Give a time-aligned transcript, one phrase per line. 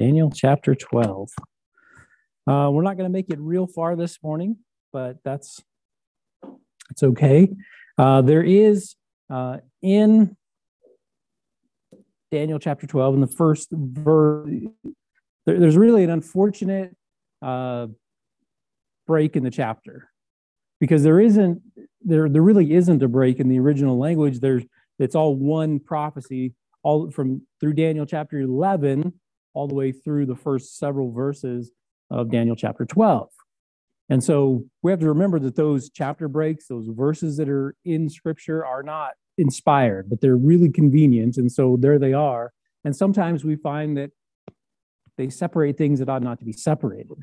[0.00, 1.28] Daniel chapter 12.
[2.46, 4.56] Uh, we're not going to make it real far this morning,
[4.94, 5.62] but that's
[6.90, 7.50] it's okay.
[7.98, 8.96] Uh, there is
[9.28, 10.36] uh, in
[12.32, 14.48] Daniel chapter 12, in the first verse,
[15.44, 16.96] there, there's really an unfortunate
[17.42, 17.88] uh,
[19.06, 20.08] break in the chapter
[20.80, 21.60] because there isn't
[22.02, 24.40] there there really isn't a break in the original language.
[24.40, 24.62] There's
[24.98, 29.19] it's all one prophecy all from through Daniel chapter 11
[29.54, 31.70] all the way through the first several verses
[32.10, 33.28] of Daniel chapter 12.
[34.08, 38.08] And so we have to remember that those chapter breaks, those verses that are in
[38.08, 41.36] scripture are not inspired, but they're really convenient.
[41.36, 42.52] And so there they are.
[42.84, 44.10] And sometimes we find that
[45.16, 47.18] they separate things that ought not to be separated.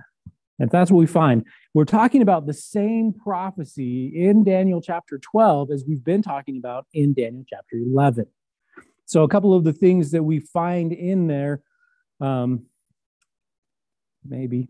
[0.59, 1.45] And that's what we find.
[1.73, 6.87] We're talking about the same prophecy in Daniel chapter 12 as we've been talking about
[6.93, 8.25] in Daniel chapter 11.
[9.05, 11.61] So, a couple of the things that we find in there,
[12.21, 12.65] um,
[14.25, 14.69] maybe.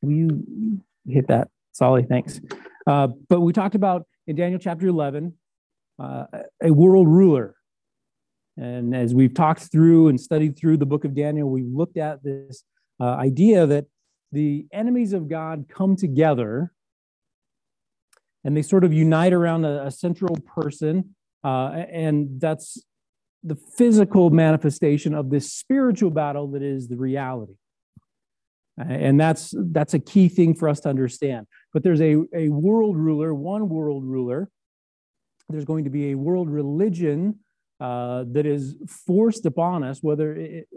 [0.00, 1.48] Will you hit that?
[1.72, 2.40] Solly, thanks.
[2.86, 5.34] Uh, but we talked about in Daniel chapter 11
[5.98, 6.24] uh,
[6.62, 7.54] a world ruler.
[8.56, 12.22] And as we've talked through and studied through the book of Daniel, we've looked at
[12.22, 12.64] this
[13.00, 13.86] uh, idea that
[14.30, 16.72] the enemies of God come together
[18.44, 21.14] and they sort of unite around a, a central person.
[21.44, 22.84] Uh, and that's
[23.42, 27.54] the physical manifestation of this spiritual battle that is the reality.
[28.78, 31.46] And that's that's a key thing for us to understand.
[31.74, 34.48] But there's a, a world ruler, one world ruler.
[35.48, 37.40] There's going to be a world religion
[37.80, 38.76] uh, that is
[39.06, 40.68] forced upon us, whether it,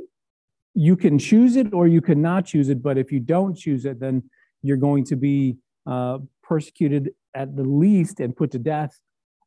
[0.73, 2.83] you can choose it or you cannot choose it.
[2.83, 4.29] But if you don't choose it, then
[4.61, 8.99] you're going to be uh, persecuted at the least and put to death,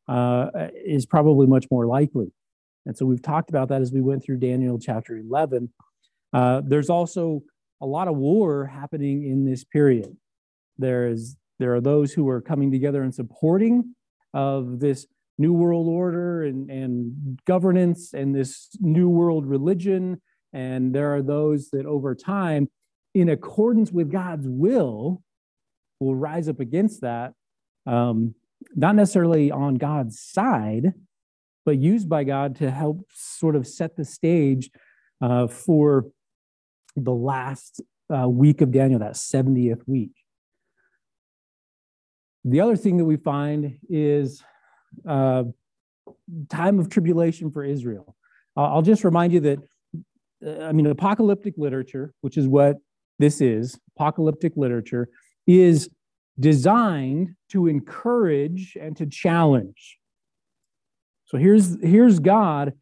[0.07, 2.31] uh, is probably much more likely.
[2.89, 5.69] And so we've talked about that as we went through Daniel chapter 11.
[6.33, 7.43] Uh, there's also
[7.81, 10.17] a lot of war happening in this period.
[10.79, 13.93] There is there are those who are coming together and supporting
[14.33, 15.05] of this
[15.37, 20.19] new world order and, and governance and this new world religion
[20.51, 22.69] and there are those that over time,
[23.13, 25.21] in accordance with God's will,
[25.99, 27.33] will rise up against that,
[27.85, 28.33] um,
[28.75, 30.93] not necessarily on God's side,
[31.69, 34.71] but used by God to help sort of set the stage
[35.21, 36.07] uh, for
[36.95, 37.79] the last
[38.11, 40.13] uh, week of Daniel, that 70th week.
[42.43, 44.43] The other thing that we find is
[45.07, 45.43] uh,
[46.49, 48.15] time of tribulation for Israel.
[48.57, 49.59] I'll just remind you that
[50.43, 52.77] uh, I mean, apocalyptic literature, which is what
[53.19, 55.07] this is, apocalyptic literature,
[55.45, 55.87] is
[56.39, 59.98] designed to encourage and to challenge.
[61.29, 62.73] So here's, here's God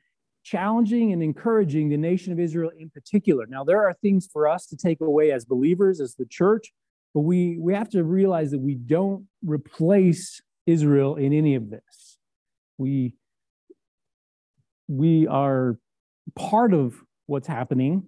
[0.44, 3.46] challenging and encouraging the nation of Israel in particular.
[3.46, 6.72] Now, there are things for us to take away as believers, as the church,
[7.14, 12.18] but we, we have to realize that we don't replace Israel in any of this.
[12.78, 13.16] We,
[14.88, 15.78] we are
[16.34, 18.04] part of what's happening,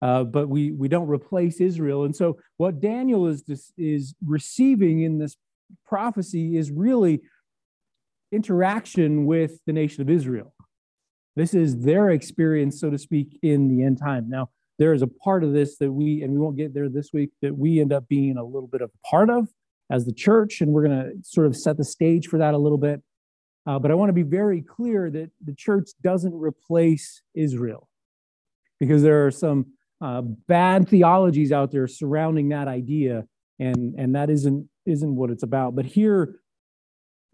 [0.00, 2.04] uh, but we we don't replace Israel.
[2.04, 3.44] And so, what Daniel is
[3.76, 5.36] is receiving in this
[5.86, 7.22] prophecy is really
[8.32, 10.54] interaction with the nation of Israel.
[11.36, 14.28] This is their experience, so to speak, in the end time.
[14.28, 17.10] Now, there is a part of this that we, and we won't get there this
[17.12, 19.48] week, that we end up being a little bit of a part of
[19.90, 22.58] as the church, and we're going to sort of set the stage for that a
[22.58, 23.02] little bit.
[23.66, 27.88] Uh, but I want to be very clear that the church doesn't replace Israel
[28.80, 29.66] because there are some
[30.00, 33.24] uh, bad theologies out there surrounding that idea,
[33.60, 35.76] and and that isn't isn't what it's about.
[35.76, 36.40] But here,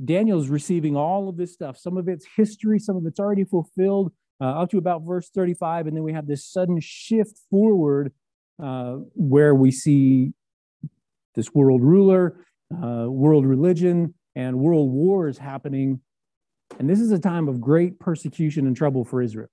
[0.04, 1.76] Daniel's receiving all of this stuff.
[1.76, 5.88] Some of it's history, some of it's already fulfilled, uh, up to about verse 35,
[5.88, 8.12] and then we have this sudden shift forward
[8.62, 10.32] uh, where we see
[11.34, 16.00] this world ruler, uh, world religion, and world wars happening.
[16.78, 19.48] And this is a time of great persecution and trouble for Israel.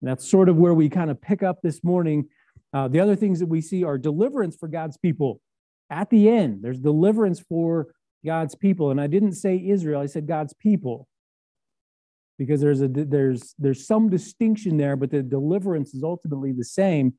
[0.00, 2.28] And that's sort of where we kind of pick up this morning.
[2.72, 5.40] Uh, the other things that we see are deliverance for God's people.
[5.90, 7.88] At the end, there's deliverance for
[8.24, 8.90] God's people.
[8.90, 11.08] And I didn't say Israel, I said God's people.
[12.38, 17.14] Because there's a there's there's some distinction there, but the deliverance is ultimately the same.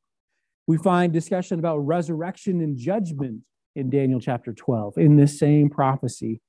[0.67, 3.45] We find discussion about resurrection and judgment
[3.75, 6.41] in Daniel chapter 12 in this same prophecy.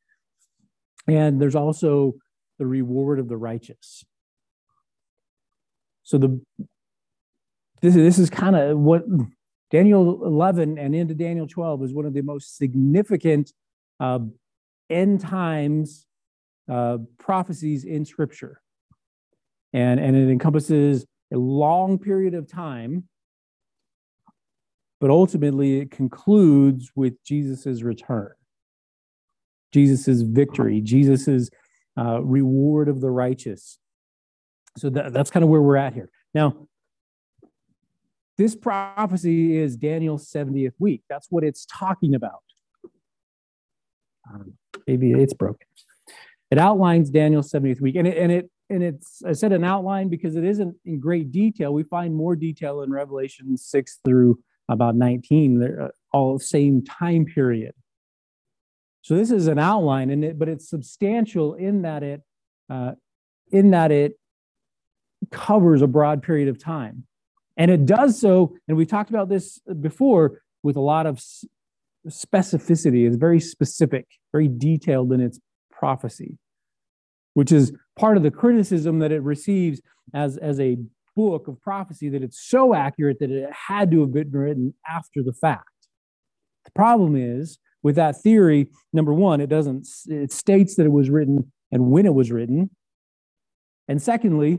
[1.06, 2.14] And there's also
[2.58, 4.04] the reward of the righteous.
[6.02, 6.40] So the
[7.80, 9.04] this, this is kind of what
[9.70, 13.52] Daniel 11 and into Daniel 12 is one of the most significant
[14.00, 14.20] uh,
[14.90, 16.06] end times
[16.70, 18.60] uh, prophecies in Scripture.
[19.72, 23.08] And, and it encompasses a long period of time,
[25.00, 28.32] but ultimately it concludes with Jesus' return,
[29.72, 31.50] Jesus' victory, Jesus'
[31.98, 33.78] uh, reward of the righteous.
[34.76, 36.10] So that, that's kind of where we're at here.
[36.34, 36.68] Now,
[38.36, 41.02] this prophecy is Daniel's 70th week.
[41.08, 42.42] That's what it's talking about.
[44.32, 44.54] Um,
[44.86, 45.66] maybe it's broken.
[46.50, 50.08] It outlines Daniel's 70th week, and it, and it and it's I said an outline
[50.08, 51.72] because it isn't in great detail.
[51.72, 54.38] We find more detail in Revelation 6 through
[54.68, 55.58] about 19.
[55.58, 57.74] They're uh, all the same time period.
[59.02, 62.22] So this is an outline, and it, but it's substantial in that it
[62.70, 62.92] uh,
[63.52, 64.18] in that it
[65.30, 67.06] covers a broad period of time,
[67.56, 68.56] and it does so.
[68.66, 71.22] And we talked about this before with a lot of
[72.08, 73.06] specificity.
[73.06, 75.38] It's very specific, very detailed in its
[75.70, 76.38] prophecy,
[77.34, 79.80] which is part of the criticism that it receives
[80.12, 80.78] as, as a
[81.16, 85.22] book of prophecy that it's so accurate that it had to have been written after
[85.22, 85.68] the fact.
[86.64, 91.10] The problem is with that theory, number one, it doesn't, it states that it was
[91.10, 92.70] written and when it was written.
[93.88, 94.58] And secondly,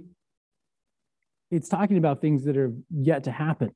[1.52, 3.72] it's talking about things that are yet to happen.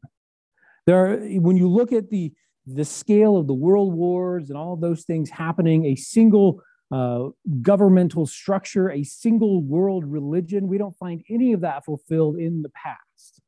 [0.85, 2.31] There are, when you look at the
[2.75, 6.61] the scale of the world wars and all those things happening, a single
[6.91, 7.29] uh,
[7.61, 10.67] governmental structure, a single world religion.
[10.67, 13.41] We don't find any of that fulfilled in the past.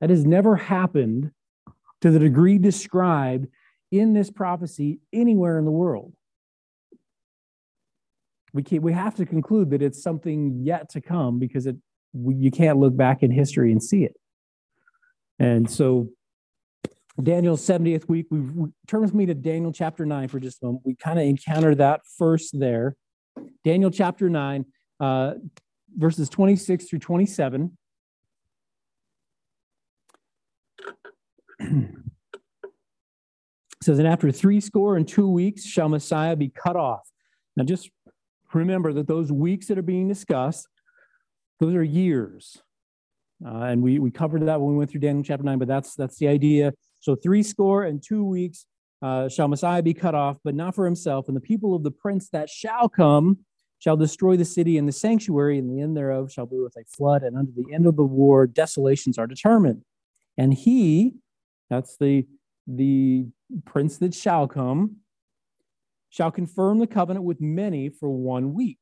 [0.00, 1.30] That has never happened
[2.00, 3.46] to the degree described
[3.90, 6.12] in this prophecy anywhere in the world.
[8.52, 11.76] We, can't, we have to conclude that it's something yet to come because it,
[12.12, 14.16] you can't look back in history and see it.
[15.38, 16.08] And so
[17.22, 18.26] Daniel's 70th week.
[18.30, 18.40] We,
[18.88, 20.82] turn with me to Daniel chapter 9 for just a moment.
[20.84, 22.96] We kind of encountered that first there.
[23.62, 24.64] Daniel chapter 9,
[25.00, 25.34] uh,
[25.96, 27.78] verses 26 through 27.
[33.84, 37.08] says, And after three score and two weeks shall Messiah be cut off.
[37.56, 37.90] Now just
[38.52, 40.66] remember that those weeks that are being discussed,
[41.60, 42.60] those are years.
[43.44, 45.94] Uh, and we, we covered that when we went through Daniel chapter 9, but that's
[45.94, 46.72] that's the idea.
[47.04, 48.64] So three score and two weeks
[49.02, 51.28] uh, shall Messiah be cut off, but not for himself.
[51.28, 53.40] And the people of the prince that shall come
[53.78, 56.84] shall destroy the city and the sanctuary, and the end thereof shall be with a
[56.86, 57.22] flood.
[57.22, 59.82] And under the end of the war, desolations are determined.
[60.38, 61.16] And he,
[61.68, 62.26] that's the
[62.66, 63.26] the
[63.66, 64.96] prince that shall come,
[66.08, 68.78] shall confirm the covenant with many for one week.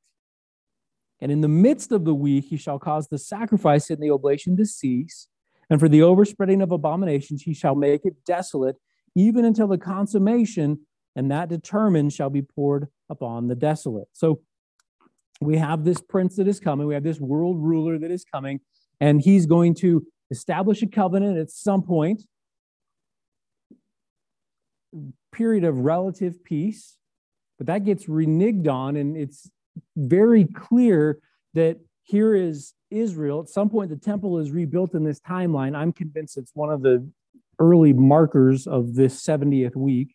[1.20, 4.56] And in the midst of the week, he shall cause the sacrifice and the oblation
[4.58, 5.26] to cease,
[5.72, 8.76] and for the overspreading of abominations, he shall make it desolate,
[9.14, 10.80] even until the consummation,
[11.16, 14.08] and that determined shall be poured upon the desolate.
[14.12, 14.42] So
[15.40, 18.60] we have this prince that is coming, we have this world ruler that is coming,
[19.00, 22.22] and he's going to establish a covenant at some point,
[25.32, 26.98] period of relative peace,
[27.56, 29.50] but that gets reneged on, and it's
[29.96, 31.18] very clear
[31.54, 33.40] that here is Israel.
[33.40, 35.76] At some point, the temple is rebuilt in this timeline.
[35.76, 37.08] I'm convinced it's one of the
[37.58, 40.14] early markers of this 70th week,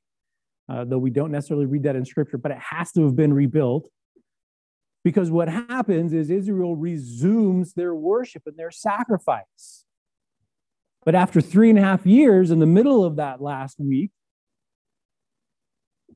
[0.70, 3.34] uh, though we don't necessarily read that in scripture, but it has to have been
[3.34, 3.90] rebuilt.
[5.04, 9.86] Because what happens is Israel resumes their worship and their sacrifice.
[11.06, 14.12] But after three and a half years, in the middle of that last week,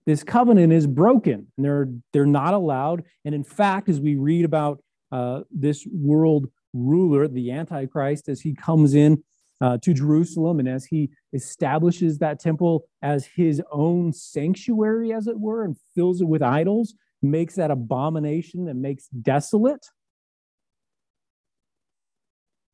[0.05, 3.03] this covenant is broken and they're, they're not allowed.
[3.24, 8.53] And in fact, as we read about uh, this world ruler, the Antichrist, as he
[8.53, 9.24] comes in
[9.62, 15.39] uh, to Jerusalem and as he establishes that temple as his own sanctuary, as it
[15.39, 19.86] were, and fills it with idols, makes that abomination and makes desolate.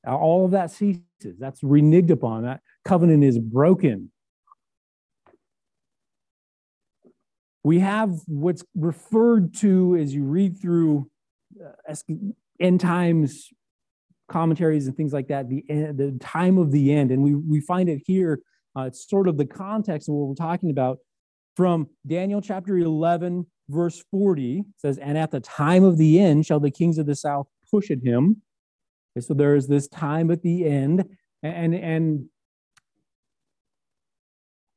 [0.08, 1.04] All of that ceases.
[1.38, 2.44] That's reneged upon.
[2.44, 4.12] That covenant is broken.
[7.64, 11.10] We have what's referred to as you read through
[11.64, 11.96] uh,
[12.60, 13.50] end times
[14.30, 17.12] commentaries and things like that, the, the time of the end.
[17.12, 18.40] And we, we find it here.
[18.78, 21.00] Uh, it's sort of the context of what we're talking about
[21.56, 26.60] from Daniel chapter 11, verse 40 says, And at the time of the end shall
[26.60, 28.42] the kings of the south push at him.
[29.18, 31.06] Okay, so there is this time at the end.
[31.42, 32.26] And, and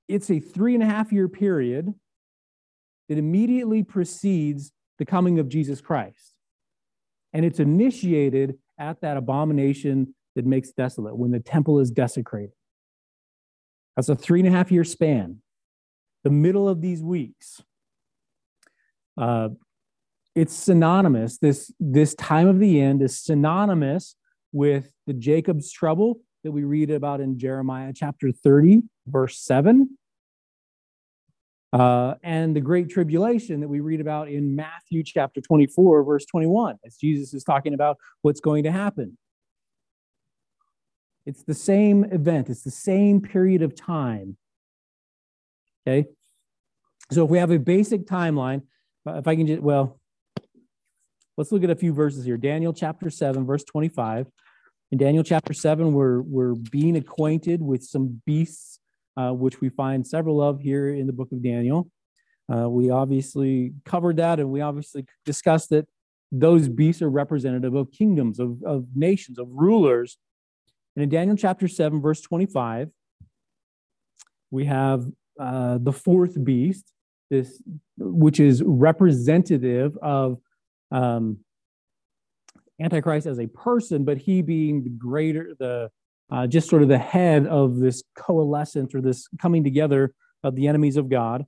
[0.08, 1.92] it's a three and a half year period
[3.08, 6.29] that immediately precedes the coming of Jesus Christ.
[7.32, 12.52] And it's initiated at that abomination that makes desolate when the temple is desecrated.
[13.96, 15.42] That's a three and a half year span.
[16.24, 17.62] The middle of these weeks.
[19.16, 19.50] Uh,
[20.34, 21.38] it's synonymous.
[21.38, 24.16] This, this time of the end is synonymous
[24.52, 29.98] with the Jacob's trouble that we read about in Jeremiah chapter 30, verse 7,
[31.72, 36.78] uh, and the great tribulation that we read about in Matthew chapter 24, verse 21,
[36.84, 39.16] as Jesus is talking about what's going to happen.
[41.26, 44.36] It's the same event, it's the same period of time.
[45.86, 46.08] Okay?
[47.12, 48.62] So if we have a basic timeline,
[49.06, 50.00] if I can just, well,
[51.36, 52.36] let's look at a few verses here.
[52.36, 54.26] Daniel chapter 7, verse 25.
[54.92, 58.79] In Daniel chapter 7, we're, we're being acquainted with some beasts,
[59.16, 61.90] uh, which we find several of here in the book of Daniel.
[62.52, 65.86] Uh, we obviously covered that and we obviously discussed that
[66.32, 70.18] those beasts are representative of kingdoms, of, of nations, of rulers.
[70.94, 72.90] And in Daniel chapter 7, verse 25,
[74.50, 75.06] we have
[75.38, 76.92] uh, the fourth beast,
[77.30, 77.62] this,
[77.98, 80.38] which is representative of
[80.90, 81.38] um,
[82.80, 85.90] Antichrist as a person, but he being the greater, the
[86.30, 90.68] uh, just sort of the head of this coalescence or this coming together of the
[90.68, 91.44] enemies of God.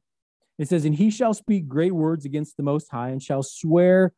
[0.59, 4.13] It says, And he shall speak great words against the Most High, and shall swear,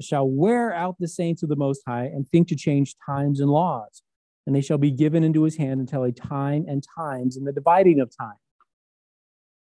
[0.00, 3.50] shall wear out the saints of the Most High, and think to change times and
[3.50, 4.02] laws.
[4.46, 7.52] And they shall be given into his hand until a time and times and the
[7.52, 8.36] dividing of time.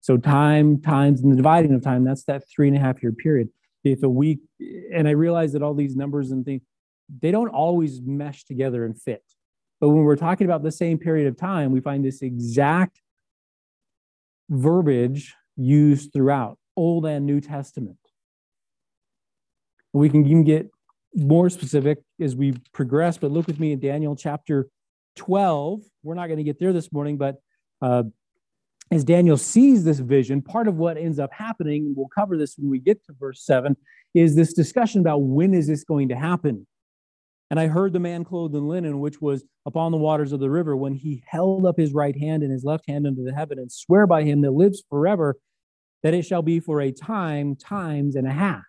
[0.01, 3.11] So time, times, and the dividing of time, that's that three and a half year
[3.11, 3.49] period.
[3.83, 4.39] If a week,
[4.93, 6.61] and I realize that all these numbers and things,
[7.21, 9.23] they don't always mesh together and fit.
[9.79, 13.01] But when we're talking about the same period of time, we find this exact
[14.49, 17.97] verbiage used throughout Old and New Testament.
[19.93, 20.69] We can even get
[21.15, 24.67] more specific as we progress, but look with me in Daniel chapter
[25.15, 25.81] 12.
[26.03, 27.37] We're not going to get there this morning, but
[27.81, 28.03] uh,
[28.91, 32.69] as Daniel sees this vision, part of what ends up happening, we'll cover this when
[32.69, 33.75] we get to verse 7,
[34.13, 36.65] is this discussion about when is this going to happen?
[37.49, 40.51] And I heard the man clothed in linen, which was upon the waters of the
[40.51, 43.57] river, when he held up his right hand and his left hand unto the heaven,
[43.57, 45.35] and swear by him that lives forever,
[46.03, 48.63] that it shall be for a time, times and a half.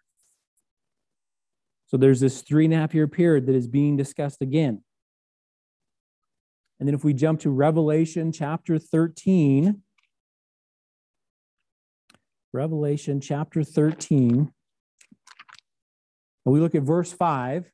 [1.89, 4.83] So there's this three and a half year period that is being discussed again.
[6.79, 9.83] And then if we jump to Revelation chapter 13,
[12.53, 14.53] Revelation chapter 13,
[16.47, 17.71] and we look at verse 5.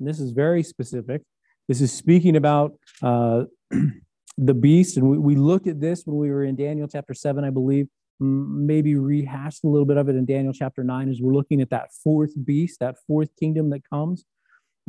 [0.00, 1.22] And this is very specific.
[1.68, 3.44] This is speaking about uh,
[4.38, 4.96] the beast.
[4.96, 7.86] And we, we looked at this when we were in Daniel chapter 7, I believe.
[8.18, 11.70] Maybe rehashed a little bit of it in Daniel chapter 9 as we're looking at
[11.70, 14.24] that fourth beast, that fourth kingdom that comes.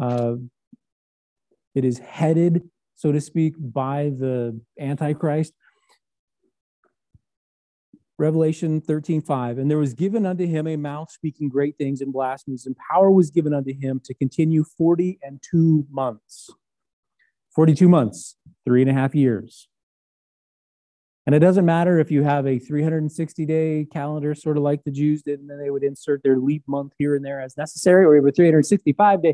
[0.02, 0.36] Uh,
[1.76, 2.64] it is headed
[3.02, 5.54] so to speak, by the Antichrist.
[8.22, 9.58] Revelation 13, 5.
[9.58, 13.10] And there was given unto him a mouth speaking great things and blasphemies, and power
[13.10, 16.52] was given unto him to continue 40 and two months.
[17.56, 19.68] 42 months, three and a half years.
[21.26, 24.92] And it doesn't matter if you have a 360 day calendar, sort of like the
[24.92, 28.06] Jews did, and then they would insert their leap month here and there as necessary,
[28.06, 29.34] or a 365 day.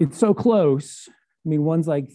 [0.00, 1.08] It's so close
[1.44, 2.08] I mean, one's like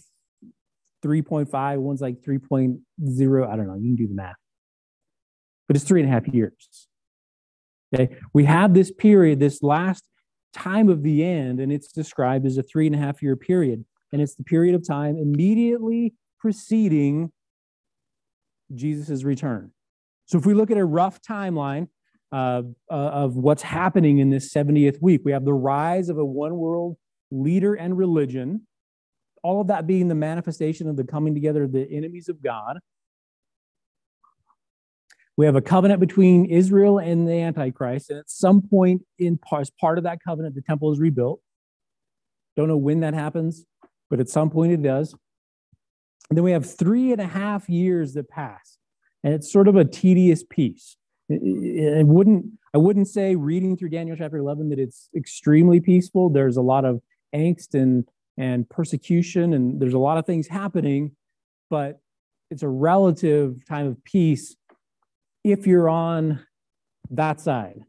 [1.04, 3.48] 3.5, one's like 3.0.
[3.48, 3.74] I don't know.
[3.74, 4.36] You can do the math.
[5.68, 6.88] But it's three and a half years.
[7.94, 8.16] Okay.
[8.32, 10.04] We have this period, this last
[10.52, 13.84] time of the end, and it's described as a three and a half year period.
[14.12, 17.32] And it's the period of time immediately preceding
[18.74, 19.72] Jesus' return.
[20.26, 21.88] So if we look at a rough timeline
[22.32, 26.56] uh, of what's happening in this 70th week, we have the rise of a one
[26.56, 26.96] world
[27.30, 28.66] leader and religion
[29.42, 32.78] all of that being the manifestation of the coming together of the enemies of God.
[35.38, 39.70] We have a covenant between Israel and the Antichrist, and at some point in as
[39.70, 41.40] part of that covenant, the temple is rebuilt.
[42.56, 43.64] Don't know when that happens,
[44.10, 45.14] but at some point it does.
[46.28, 48.78] And then we have three and a half years that pass,
[49.22, 50.96] and it's sort of a tedious peace.
[51.28, 56.30] It, wouldn't I wouldn't say reading through Daniel chapter 11 that it's extremely peaceful.
[56.30, 57.00] There's a lot of
[57.32, 61.12] angst and and persecution, and there's a lot of things happening,
[61.70, 62.00] but
[62.50, 64.56] it's a relative time of peace
[65.44, 66.44] if you're on
[67.10, 67.80] that side.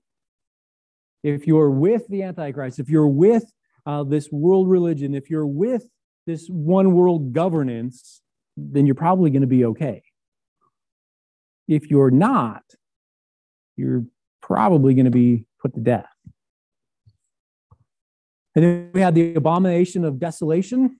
[1.23, 3.43] If you're with the Antichrist, if you're with
[3.85, 5.83] uh, this world religion, if you're with
[6.25, 8.21] this one world governance,
[8.55, 10.03] then you're probably going to be okay.
[11.67, 12.63] If you're not,
[13.75, 14.05] you're
[14.41, 16.09] probably going to be put to death.
[18.55, 20.99] And then we had the abomination of desolation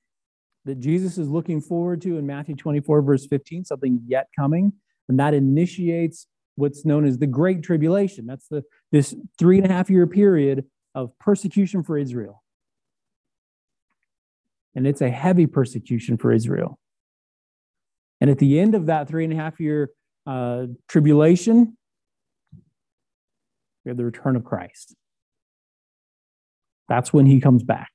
[0.66, 4.74] that Jesus is looking forward to in Matthew 24, verse 15, something yet coming.
[5.08, 6.28] And that initiates
[6.60, 8.26] what's known as the Great Tribulation.
[8.26, 12.44] That's the this three and a half year period of persecution for Israel.
[14.76, 16.80] And it's a heavy persecution for Israel.
[18.22, 19.92] And at the end of that three and a half year
[20.28, 21.78] uh, tribulation,
[23.84, 24.96] we have the return of Christ.
[26.88, 27.92] That's when he comes back.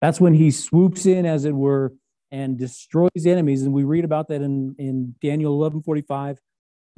[0.00, 1.92] That's when he swoops in, as it were,
[2.30, 3.62] and destroys enemies.
[3.62, 6.38] And we read about that in, in Daniel 11 45.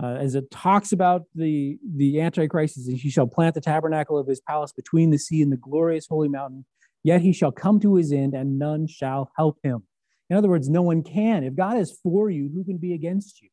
[0.03, 4.27] Uh, as it talks about the, the Antichrist, and he shall plant the tabernacle of
[4.27, 6.65] his palace between the sea and the glorious holy mountain.
[7.03, 9.83] Yet he shall come to his end, and none shall help him.
[10.31, 11.45] In other words, no one can.
[11.45, 13.51] If God is for you, who can be against you?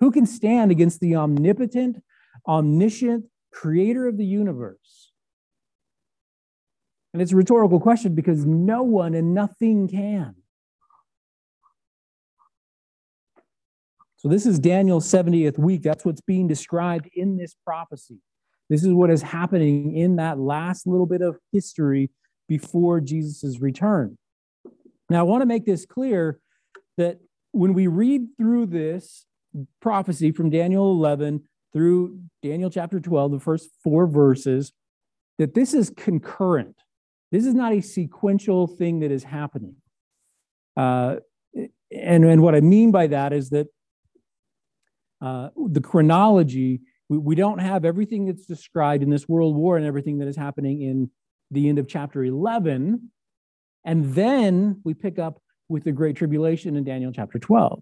[0.00, 2.02] Who can stand against the omnipotent,
[2.46, 5.12] omniscient creator of the universe?
[7.12, 10.34] And it's a rhetorical question because no one and nothing can.
[14.18, 15.82] So, this is Daniel's 70th week.
[15.82, 18.18] That's what's being described in this prophecy.
[18.68, 22.10] This is what is happening in that last little bit of history
[22.48, 24.18] before Jesus' return.
[25.08, 26.40] Now, I want to make this clear
[26.96, 27.20] that
[27.52, 29.24] when we read through this
[29.80, 34.72] prophecy from Daniel 11 through Daniel chapter 12, the first four verses,
[35.38, 36.76] that this is concurrent.
[37.30, 39.76] This is not a sequential thing that is happening.
[40.76, 41.16] Uh,
[41.92, 43.68] and, and what I mean by that is that
[45.20, 49.86] uh, the chronology, we, we don't have everything that's described in this world war and
[49.86, 51.10] everything that is happening in
[51.50, 53.10] the end of chapter 11.
[53.84, 57.80] And then we pick up with the Great Tribulation in Daniel chapter 12.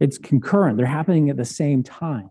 [0.00, 2.30] It's concurrent, they're happening at the same time.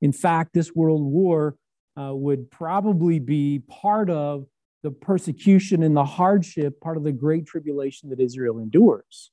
[0.00, 1.56] In fact, this world war
[1.98, 4.46] uh, would probably be part of
[4.82, 9.30] the persecution and the hardship, part of the great tribulation that Israel endures.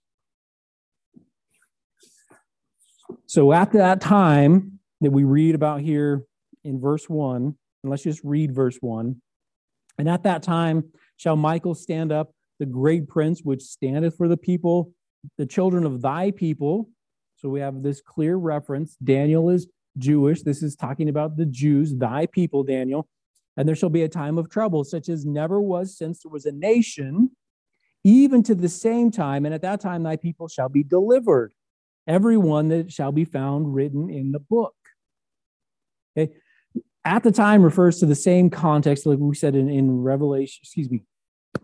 [3.25, 6.23] So at that time that we read about here
[6.63, 9.21] in verse 1, and let's just read verse 1.
[9.97, 14.37] And at that time shall Michael stand up, the great prince, which standeth for the
[14.37, 14.93] people,
[15.37, 16.89] the children of thy people.
[17.37, 18.95] So we have this clear reference.
[19.03, 20.43] Daniel is Jewish.
[20.43, 23.07] This is talking about the Jews, thy people, Daniel.
[23.57, 26.45] And there shall be a time of trouble, such as never was since there was
[26.45, 27.31] a nation,
[28.03, 29.45] even to the same time.
[29.45, 31.53] And at that time, thy people shall be delivered,
[32.07, 34.75] everyone that shall be found written in the book.
[36.17, 36.33] Okay.
[37.03, 40.89] At the time refers to the same context, like we said in, in Revelation, excuse
[40.89, 41.03] me,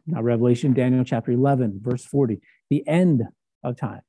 [0.07, 3.23] not Revelation, Daniel chapter 11, verse 40, the end
[3.63, 4.01] of time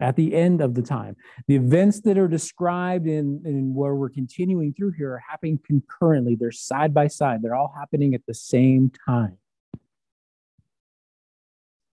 [0.00, 1.16] at the end of the time.
[1.46, 6.34] The events that are described in, in where we're continuing through here are happening concurrently.
[6.34, 7.42] They're side by side.
[7.42, 9.36] They're all happening at the same time.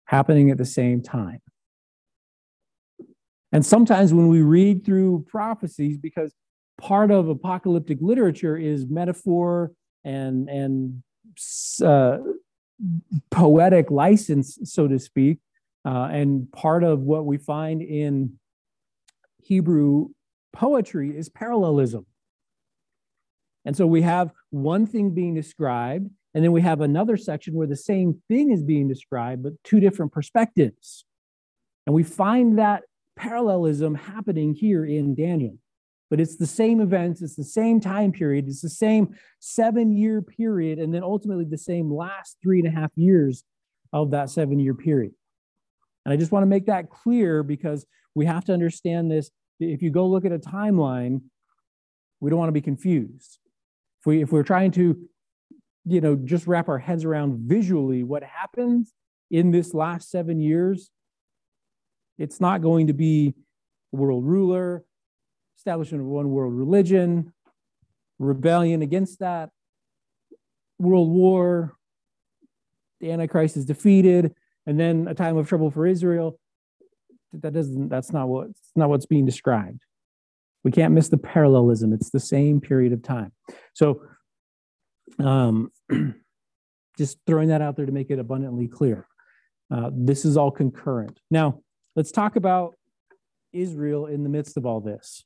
[0.06, 1.42] Happening at the same time.
[3.52, 6.34] And sometimes when we read through prophecies, because
[6.78, 9.72] part of apocalyptic literature is metaphor
[10.04, 11.04] and and
[11.84, 12.18] uh,
[13.32, 15.40] poetic license, so to speak,
[15.86, 18.38] uh, and part of what we find in
[19.44, 20.10] Hebrew
[20.54, 22.06] poetry is parallelism.
[23.66, 27.68] And so we have one thing being described, and then we have another section where
[27.68, 31.06] the same thing is being described, but two different perspectives.
[31.86, 32.84] And we find that
[33.18, 35.58] parallelism happening here in Daniel.
[36.10, 40.22] But it's the same events, it's the same time period, it's the same seven year
[40.22, 43.44] period, and then ultimately the same last three and a half years
[43.92, 45.12] of that seven year period.
[46.06, 49.30] And I just want to make that clear because we have to understand this.
[49.60, 51.22] If you go look at a timeline,
[52.22, 53.40] we don't want to be confused.
[54.00, 54.98] If, we, if we're trying to,
[55.86, 58.94] you know, just wrap our heads around visually what happens
[59.30, 60.90] in this last seven years,
[62.18, 63.34] it's not going to be
[63.92, 64.84] world ruler,
[65.58, 67.34] establishment of one world religion,
[68.20, 69.50] rebellion against that,
[70.80, 71.76] world war,
[73.00, 74.34] the Antichrist is defeated,
[74.66, 76.40] and then a time of trouble for Israel.
[77.34, 77.90] That doesn't.
[77.90, 78.48] That's not what.
[78.76, 79.84] not what's being described.
[80.64, 81.94] We can't miss the parallelism.
[81.94, 83.32] It's the same period of time.
[83.74, 84.02] So,
[85.20, 85.72] um,
[86.98, 89.08] just throwing that out there to make it abundantly clear.
[89.70, 91.20] Uh, this is all concurrent.
[91.30, 91.62] Now,
[91.98, 92.76] let's talk about
[93.52, 95.26] Israel in the midst of all this.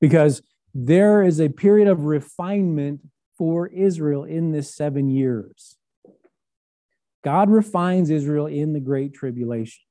[0.00, 0.42] Because
[0.74, 3.00] there is a period of refinement
[3.36, 5.76] for Israel in this seven years.
[7.22, 9.82] God refines Israel in the Great Tribulation.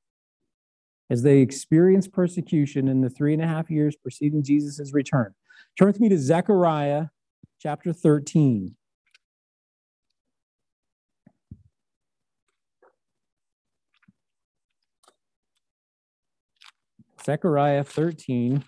[1.08, 5.34] As they experience persecution in the three and a half years preceding Jesus' return.
[5.78, 7.06] Turn with me to Zechariah
[7.60, 8.74] chapter 13.
[17.28, 18.64] Zechariah 13.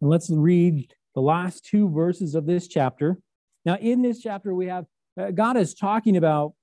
[0.00, 3.18] And let's read the last two verses of this chapter.
[3.64, 6.54] Now, in this chapter, we have uh, God is talking about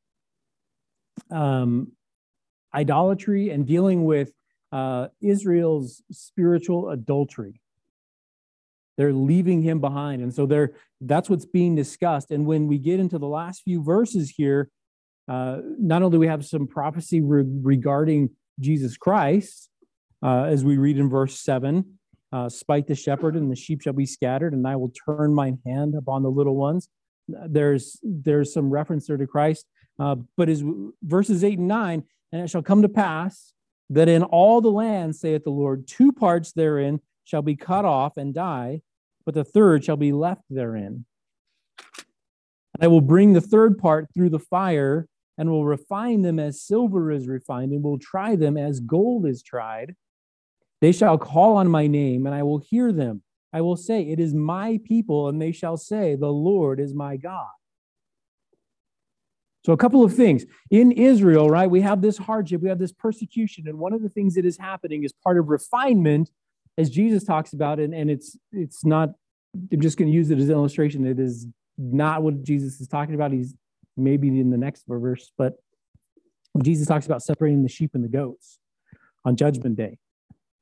[1.31, 1.93] um,
[2.75, 4.33] idolatry and dealing with
[4.73, 7.61] uh, Israel's spiritual adultery.
[8.97, 10.21] They're leaving him behind.
[10.21, 12.29] And so they're, that's what's being discussed.
[12.31, 14.69] And when we get into the last few verses here,
[15.29, 19.68] uh, not only do we have some prophecy re- regarding Jesus Christ,
[20.23, 21.99] uh, as we read in verse 7
[22.31, 25.59] uh, spite the shepherd and the sheep shall be scattered and i will turn mine
[25.65, 26.89] hand upon the little ones.
[27.27, 29.65] There's there's some reference there to christ
[29.99, 30.63] uh, but as
[31.03, 33.53] verses 8 and 9 and it shall come to pass
[33.89, 38.17] that in all the land saith the lord two parts therein shall be cut off
[38.17, 38.81] and die
[39.25, 41.05] but the third shall be left therein.
[42.73, 46.61] And i will bring the third part through the fire and will refine them as
[46.61, 49.95] silver is refined and will try them as gold is tried
[50.81, 53.21] they shall call on my name, and I will hear them.
[53.51, 57.17] I will say, It is my people, and they shall say, The Lord is my
[57.17, 57.47] God.
[59.65, 60.45] So, a couple of things.
[60.71, 64.09] In Israel, right, we have this hardship, we have this persecution, and one of the
[64.09, 66.29] things that is happening is part of refinement,
[66.77, 69.09] as Jesus talks about, and, and it's it's not,
[69.71, 71.05] I'm just going to use it as an illustration.
[71.05, 73.31] It is not what Jesus is talking about.
[73.31, 73.53] He's
[73.97, 75.55] maybe in the next verse, but
[76.61, 78.59] Jesus talks about separating the sheep and the goats
[79.25, 79.97] on judgment day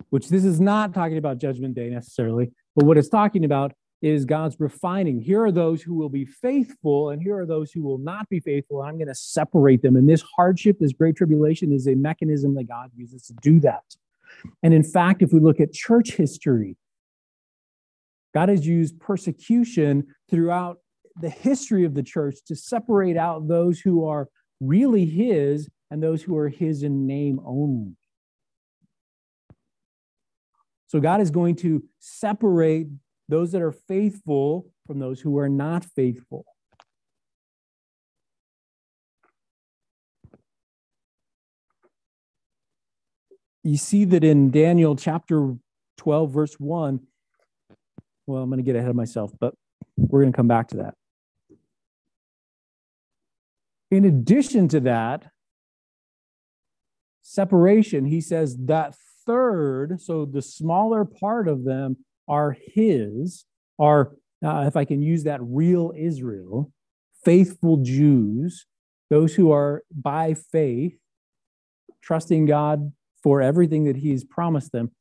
[0.09, 4.25] which this is not talking about judgment day necessarily, but what it's talking about is
[4.25, 5.19] God's refining.
[5.19, 8.39] Here are those who will be faithful, and here are those who will not be
[8.39, 8.81] faithful.
[8.81, 9.95] I'm going to separate them.
[9.95, 13.83] And this hardship, this great tribulation, is a mechanism that God uses to do that.
[14.61, 16.77] And in fact, if we look at church history,
[18.35, 20.77] God has used persecution throughout
[21.19, 24.27] the history of the church to separate out those who are
[24.59, 27.95] really His and those who are His in name only.
[30.87, 32.87] So God is going to separate
[33.29, 36.45] those that are faithful from those who are not faithful.
[43.63, 45.55] You see that in Daniel chapter
[45.97, 47.01] 12, verse 1.
[48.25, 49.55] Well, I'm going to get ahead of myself, but
[49.97, 50.93] we're going to come back to that.
[53.91, 55.31] In addition to that,
[57.23, 58.95] separation, he says that
[59.27, 63.45] third, so the smaller part of them are his,
[63.77, 64.13] are,
[64.43, 66.71] uh, if I can use that, real Israel,
[67.23, 68.65] faithful Jews,
[69.09, 70.97] those who are by faith,
[72.01, 74.91] trusting God for everything that he's promised them.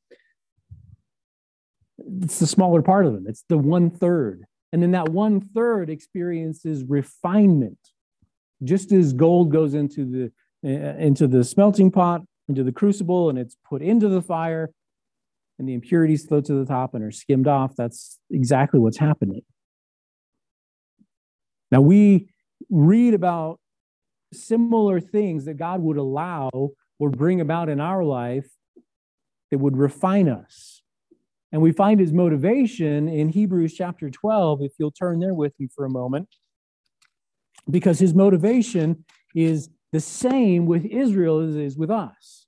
[2.23, 4.45] It's the smaller part of them, it's the one third.
[4.73, 7.79] And then that one third experiences refinement.
[8.63, 10.33] Just as gold goes into the
[10.69, 14.71] uh, into the smelting pot, into the crucible and it's put into the fire
[15.59, 17.75] and the impurities float to the top and are skimmed off.
[17.77, 19.43] That's exactly what's happening.
[21.71, 22.29] Now, we
[22.71, 23.59] read about
[24.33, 26.51] similar things that God would allow
[26.99, 28.49] or bring about in our life
[29.51, 30.83] that would refine us.
[31.53, 35.69] And we find his motivation in Hebrews chapter 12, if you'll turn there with me
[35.75, 36.29] for a moment,
[37.71, 39.05] because his motivation
[39.35, 42.47] is the same with Israel as is with us.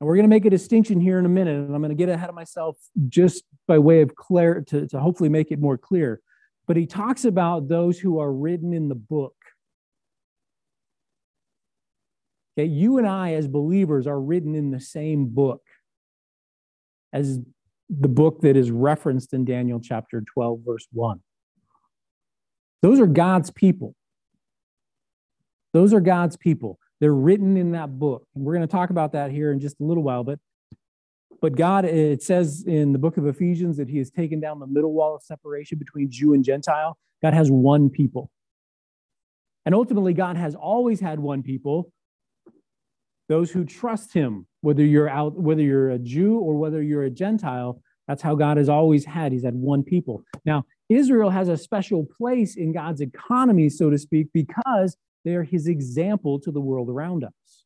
[0.00, 1.94] And we're going to make a distinction here in a minute, and I'm going to
[1.94, 2.76] get ahead of myself
[3.08, 6.20] just by way of clear to, to hopefully make it more clear.
[6.66, 9.34] But he talks about those who are written in the book.
[12.58, 15.62] Okay, you and I, as believers, are written in the same book
[17.12, 17.38] as
[17.88, 21.20] the book that is referenced in Daniel chapter 12, verse 1.
[22.82, 23.94] Those are God's people.
[25.76, 26.78] Those are God's people.
[27.00, 28.26] They're written in that book.
[28.34, 30.24] And we're going to talk about that here in just a little while.
[30.24, 30.38] But
[31.42, 34.66] but God, it says in the book of Ephesians that He has taken down the
[34.66, 36.96] middle wall of separation between Jew and Gentile.
[37.20, 38.30] God has one people.
[39.66, 41.92] And ultimately, God has always had one people,
[43.28, 47.10] those who trust Him, whether you're out, whether you're a Jew or whether you're a
[47.10, 47.82] Gentile.
[48.08, 49.30] That's how God has always had.
[49.30, 50.24] He's had one people.
[50.46, 55.42] Now, Israel has a special place in God's economy, so to speak, because they are
[55.42, 57.64] his example to the world around us.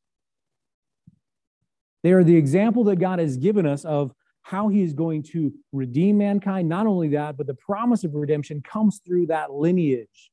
[2.02, 5.52] They are the example that God has given us of how he is going to
[5.70, 6.70] redeem mankind.
[6.70, 10.30] Not only that, but the promise of redemption comes through that lineage.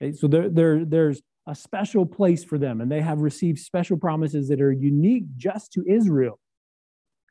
[0.00, 3.96] Okay, so there, there, there's a special place for them, and they have received special
[3.96, 6.38] promises that are unique just to Israel.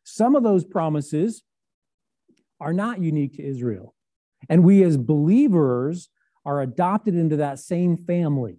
[0.04, 1.42] Some of those promises
[2.60, 3.96] are not unique to Israel.
[4.50, 6.10] And we as believers
[6.48, 8.58] are adopted into that same family.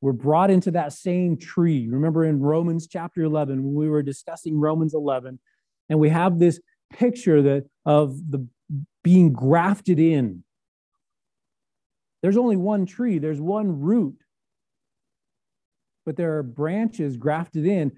[0.00, 1.86] We're brought into that same tree.
[1.86, 5.38] Remember in Romans chapter 11, when we were discussing Romans 11,
[5.90, 6.58] and we have this
[6.92, 8.46] picture that of the
[9.04, 10.44] being grafted in.
[12.22, 14.16] There's only one tree, there's one root,
[16.06, 17.92] but there are branches grafted in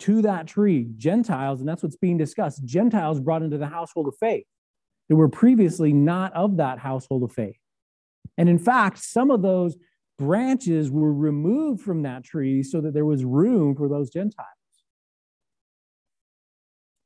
[0.00, 2.64] to that tree, Gentiles, and that's what's being discussed.
[2.64, 4.46] Gentiles brought into the household of faith
[5.08, 7.56] that were previously not of that household of faith.
[8.38, 9.76] And in fact, some of those
[10.16, 14.46] branches were removed from that tree so that there was room for those Gentiles.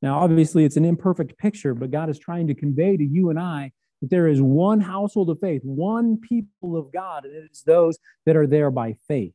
[0.02, 3.38] Now, obviously, it's an imperfect picture, but God is trying to convey to you and
[3.38, 7.62] I that there is one household of faith, one people of God, and it is
[7.62, 9.32] those that are there by faith.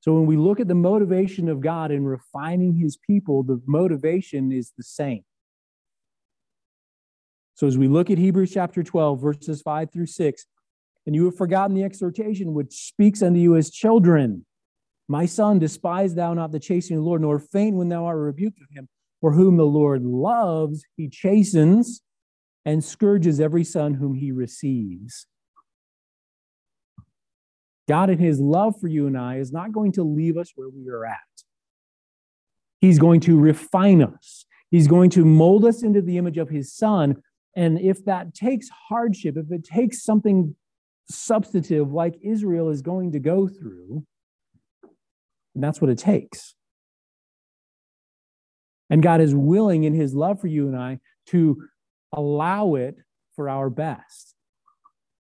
[0.00, 4.52] So when we look at the motivation of God in refining his people, the motivation
[4.52, 5.24] is the same.
[7.62, 10.46] So as we look at Hebrews chapter 12, verses 5 through 6,
[11.06, 14.44] and you have forgotten the exhortation which speaks unto you as children.
[15.06, 18.18] My son, despise thou not the chastening of the Lord, nor faint when thou art
[18.18, 18.88] rebuked of him.
[19.20, 22.00] For whom the Lord loves, he chastens
[22.64, 25.28] and scourges every son whom he receives.
[27.88, 30.68] God, in his love for you and I, is not going to leave us where
[30.68, 31.18] we are at.
[32.80, 36.74] He's going to refine us, he's going to mold us into the image of his
[36.74, 37.22] son.
[37.54, 40.56] And if that takes hardship, if it takes something
[41.08, 44.04] substantive like Israel is going to go through,
[45.54, 46.54] and that's what it takes.
[48.88, 51.62] And God is willing in his love for you and I to
[52.12, 52.96] allow it
[53.34, 54.34] for our best.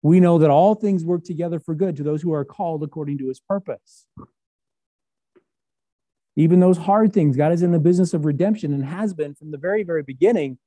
[0.01, 3.17] We know that all things work together for good to those who are called according
[3.19, 4.06] to his purpose.
[6.36, 9.51] Even those hard things, God is in the business of redemption and has been from
[9.51, 10.58] the very, very beginning.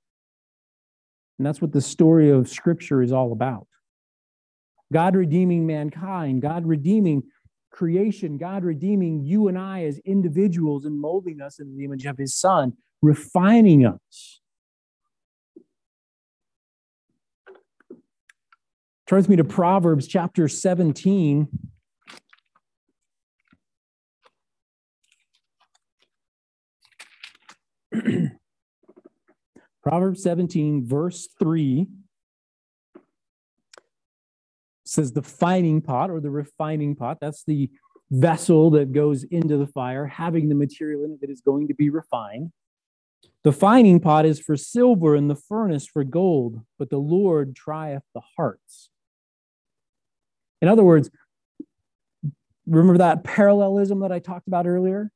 [1.38, 3.66] And that's what the story of Scripture is all about.
[4.92, 7.22] God redeeming mankind, God redeeming
[7.70, 12.18] creation, God redeeming you and I as individuals and molding us in the image of
[12.18, 12.72] his son,
[13.02, 14.40] refining us.
[19.06, 21.48] Turns me to Proverbs chapter 17.
[29.88, 31.86] Proverbs 17, verse 3
[34.84, 37.16] says the fining pot or the refining pot.
[37.22, 37.70] That's the
[38.10, 41.74] vessel that goes into the fire, having the material in it that is going to
[41.74, 42.52] be refined.
[43.44, 48.02] The fining pot is for silver and the furnace for gold, but the Lord trieth
[48.12, 48.90] the hearts.
[50.60, 51.08] In other words,
[52.66, 55.10] remember that parallelism that I talked about earlier?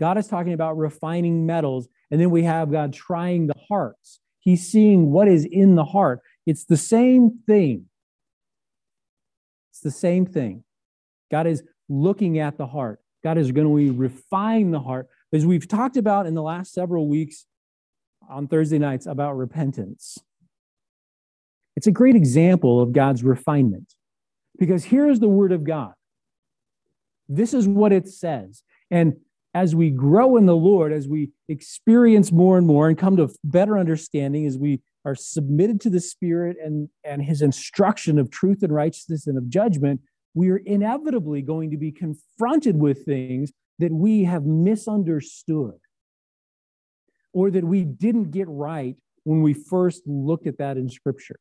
[0.00, 4.20] God is talking about refining metals, and then we have God trying the hearts.
[4.40, 6.20] He's seeing what is in the heart.
[6.46, 7.86] It's the same thing
[9.70, 10.64] It's the same thing.
[11.30, 13.00] God is looking at the heart.
[13.24, 15.08] God is going to refine the heart.
[15.32, 17.46] As we've talked about in the last several weeks
[18.28, 20.18] on Thursday nights about repentance,
[21.76, 23.94] it's a great example of God's refinement
[24.58, 25.94] because here's the word of God.
[27.28, 28.62] This is what it says.
[28.90, 29.14] And
[29.54, 33.32] as we grow in the Lord, as we experience more and more and come to
[33.44, 38.62] better understanding, as we are submitted to the Spirit and, and His instruction of truth
[38.62, 40.00] and righteousness and of judgment,
[40.34, 45.78] we are inevitably going to be confronted with things that we have misunderstood
[47.32, 51.38] or that we didn't get right when we first looked at that in Scripture.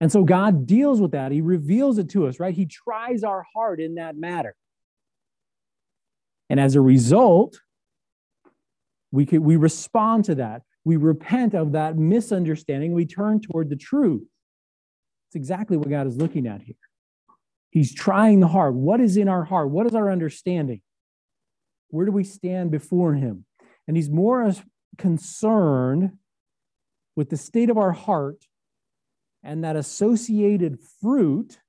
[0.00, 1.30] And so God deals with that.
[1.30, 2.54] He reveals it to us, right?
[2.54, 4.56] He tries our heart in that matter.
[6.50, 7.58] And as a result,
[9.10, 14.26] we, we respond to that we repent of that misunderstanding, we turn toward the truth.
[15.28, 16.76] It's exactly what God is looking at here.
[17.70, 18.74] He's trying the heart.
[18.74, 19.70] What is in our heart?
[19.70, 20.80] What is our understanding?
[21.88, 23.44] Where do we stand before Him?
[23.86, 24.52] And He's more
[24.98, 26.12] concerned
[27.14, 28.44] with the state of our heart
[29.42, 31.60] and that associated fruit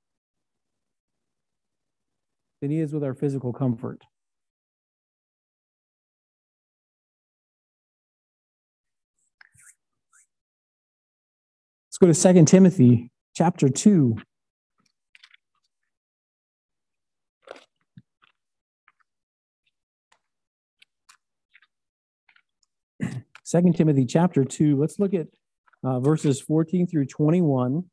[2.60, 4.02] than He is with our physical comfort.
[12.02, 14.16] Go to Second Timothy chapter 2.
[23.44, 24.76] Second Timothy chapter 2.
[24.76, 25.28] Let's look at
[25.84, 27.84] uh, verses 14 through 21.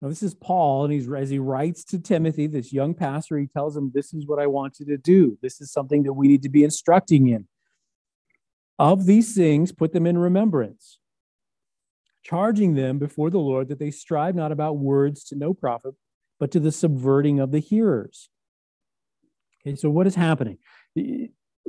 [0.00, 3.48] Now, this is Paul, and he's as he writes to Timothy, this young pastor, he
[3.48, 5.36] tells him, This is what I want you to do.
[5.42, 7.46] This is something that we need to be instructing in
[8.82, 10.98] Of these things, put them in remembrance,
[12.24, 15.94] charging them before the Lord that they strive not about words to no profit,
[16.40, 18.28] but to the subverting of the hearers.
[19.64, 20.58] Okay, so what is happening?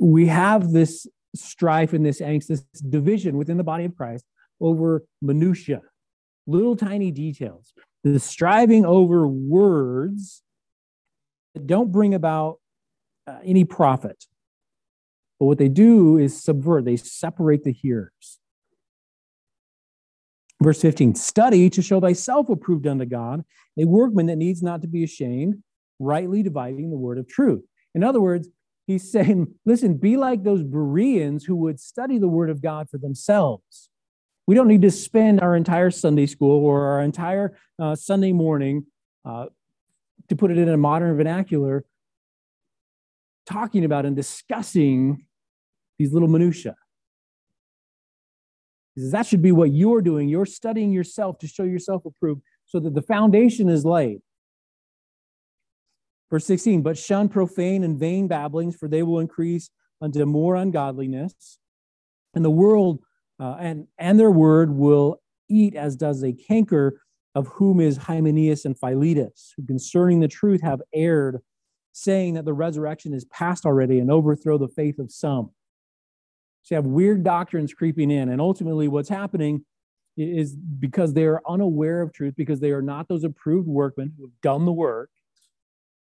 [0.00, 4.24] We have this strife and this angst, this division within the body of Christ
[4.60, 5.82] over minutia,
[6.48, 7.72] little tiny details.
[8.02, 10.42] The striving over words
[11.54, 12.58] that don't bring about
[13.28, 14.24] uh, any profit.
[15.38, 18.38] But what they do is subvert, they separate the hearers.
[20.62, 23.44] Verse 15 Study to show thyself approved unto God,
[23.78, 25.62] a workman that needs not to be ashamed,
[25.98, 27.62] rightly dividing the word of truth.
[27.94, 28.48] In other words,
[28.86, 32.98] he's saying, listen, be like those Bereans who would study the word of God for
[32.98, 33.90] themselves.
[34.46, 38.86] We don't need to spend our entire Sunday school or our entire uh, Sunday morning,
[39.24, 39.46] uh,
[40.28, 41.84] to put it in a modern vernacular,
[43.46, 45.26] talking about and discussing
[45.98, 46.76] these little minutiae.
[48.94, 50.28] He says that should be what you're doing.
[50.28, 54.20] You're studying yourself to show yourself approved so that the foundation is laid.
[56.30, 61.58] Verse 16, but shun profane and vain babblings, for they will increase unto more ungodliness.
[62.34, 63.00] And the world
[63.40, 67.00] uh, and, and their word will eat as does a canker,
[67.34, 71.40] of whom is Hymenaeus and Philetus, who concerning the truth have erred,
[71.96, 75.52] saying that the resurrection is past already and overthrow the faith of some.
[76.62, 78.30] So you have weird doctrines creeping in.
[78.30, 79.64] And ultimately, what's happening
[80.16, 84.24] is because they are unaware of truth, because they are not those approved workmen who
[84.24, 85.10] have done the work,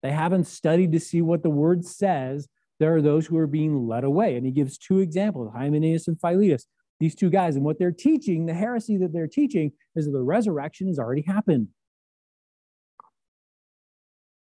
[0.03, 2.49] they haven't studied to see what the word says.
[2.81, 4.37] There are those who are being led away.
[4.37, 6.67] And he gives two examples Hymenaeus and Philetus
[6.99, 7.55] these two guys.
[7.55, 11.23] And what they're teaching, the heresy that they're teaching, is that the resurrection has already
[11.23, 11.69] happened.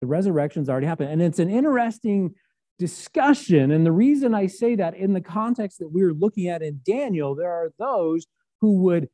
[0.05, 1.09] The resurrection's already happened.
[1.09, 2.35] And it's an interesting
[2.77, 3.71] discussion.
[3.71, 6.81] And the reason I say that in the context that we are looking at in
[6.85, 8.27] Daniel, there are those
[8.61, 9.09] who would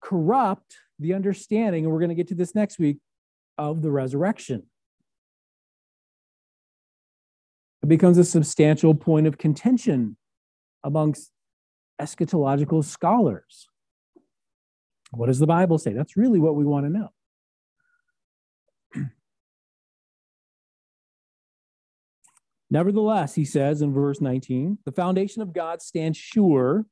[0.00, 2.96] corrupt the understanding, and we're going to get to this next week,
[3.58, 4.62] of the resurrection.
[7.82, 10.16] It becomes a substantial point of contention
[10.82, 11.30] amongst
[12.00, 13.68] eschatological scholars.
[15.10, 15.92] What does the Bible say?
[15.92, 17.10] That's really what we want to know.
[22.72, 26.86] Nevertheless, he says in verse 19, the foundation of God stands sure,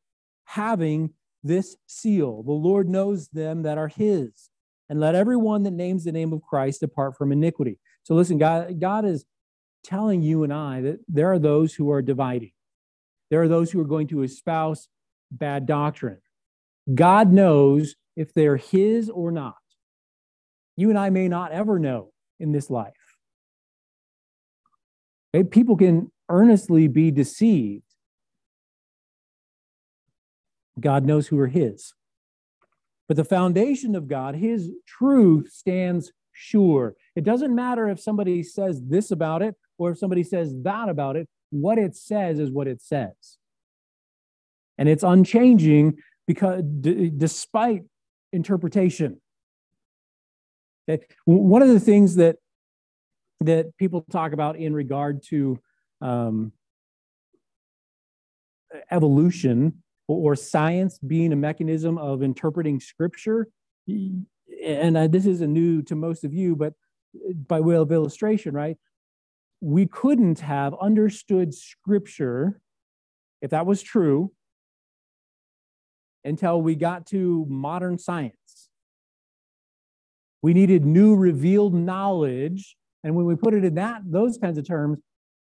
[0.44, 4.50] having this seal The Lord knows them that are his.
[4.90, 7.78] And let everyone that names the name of Christ depart from iniquity.
[8.02, 9.24] So listen, God, God is
[9.82, 12.52] telling you and I that there are those who are dividing.
[13.30, 14.86] There are those who are going to espouse
[15.30, 16.20] bad doctrine.
[16.94, 19.54] God knows if they're his or not.
[20.76, 22.99] You and I may not ever know in this life.
[25.50, 27.84] People can earnestly be deceived.
[30.78, 31.94] God knows who are his.
[33.06, 36.94] But the foundation of God, his truth, stands sure.
[37.16, 41.16] It doesn't matter if somebody says this about it or if somebody says that about
[41.16, 43.38] it, what it says is what it says.
[44.78, 47.82] And it's unchanging because d- despite
[48.32, 49.20] interpretation.
[50.88, 51.04] Okay.
[51.24, 52.36] One of the things that
[53.40, 55.58] that people talk about in regard to
[56.00, 56.52] um,
[58.90, 63.46] evolution or, science being a mechanism of interpreting scripture,
[63.86, 66.72] and uh, this isn't new to most of you, but
[67.46, 68.76] by way of illustration, right?
[69.60, 72.60] we couldn't have understood scripture,
[73.42, 74.32] if that was true,
[76.24, 78.68] until we got to modern science.
[80.42, 82.76] We needed new revealed knowledge.
[83.02, 84.98] And when we put it in that those kinds of terms,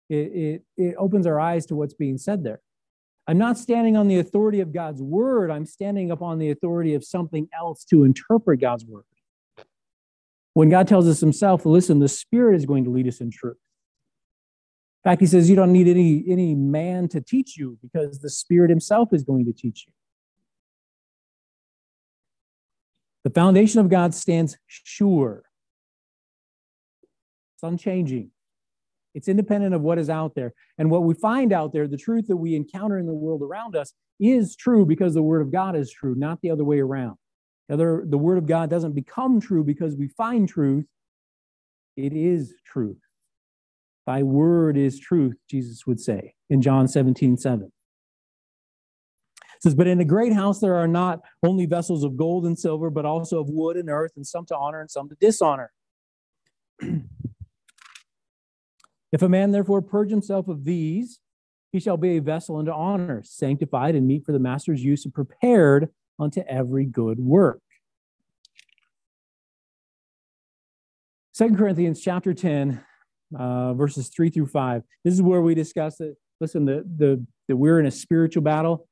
[0.10, 2.62] it, it, it opens our eyes to what's being said there.
[3.28, 5.52] I'm not standing on the authority of God's word.
[5.52, 9.04] I'm standing upon the authority of something else to interpret God's word.
[10.54, 13.58] When God tells us himself, listen, the Spirit is going to lead us in truth.
[15.04, 18.30] In fact, he says you don't need any, any man to teach you because the
[18.30, 19.93] Spirit Himself is going to teach you.
[23.24, 25.43] The foundation of God stands sure,
[27.58, 28.30] it's unchanging.
[29.16, 30.53] It's independent of what is out there.
[30.78, 33.76] And what we find out there, the truth that we encounter in the world around
[33.76, 37.18] us, is true because the Word of God is true, not the other way around.
[37.68, 40.86] The, other, the Word of God doesn't become true because we find truth,
[41.95, 42.99] it is truth.
[44.05, 47.66] Thy word is truth, Jesus would say in John 17, 7.
[47.66, 52.58] It says, But in the great house there are not only vessels of gold and
[52.58, 55.72] silver, but also of wood and earth, and some to honor and some to dishonor.
[59.12, 61.20] if a man therefore purge himself of these,
[61.72, 65.14] He shall be a vessel unto honor, sanctified and meet for the master's use and
[65.14, 65.89] prepared
[66.20, 67.62] unto every good work.
[71.34, 72.84] Second Corinthians chapter 10,
[73.38, 74.82] uh, verses 3 through 5.
[75.03, 76.16] This is where we discuss that.
[76.39, 78.88] Listen, the, the, that we're in a spiritual battle.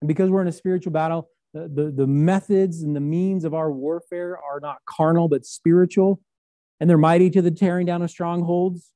[0.00, 3.54] And because we're in a spiritual battle, the, the, the methods and the means of
[3.54, 6.20] our warfare are not carnal, but spiritual.
[6.80, 8.90] And they're mighty to the tearing down of strongholds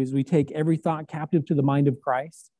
[0.00, 2.50] as we take every thought captive to the mind of Christ.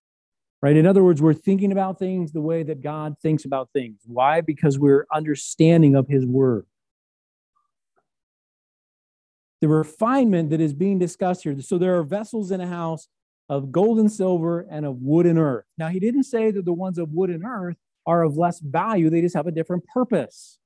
[0.62, 0.76] Right?
[0.76, 4.00] In other words, we're thinking about things the way that God thinks about things.
[4.06, 4.40] Why?
[4.40, 6.66] Because we're understanding of his word.
[9.60, 11.60] The refinement that is being discussed here.
[11.60, 13.08] So there are vessels in a house
[13.50, 15.66] of gold and silver and of wood and earth.
[15.76, 19.10] Now, he didn't say that the ones of wood and earth are of less value,
[19.10, 20.58] they just have a different purpose.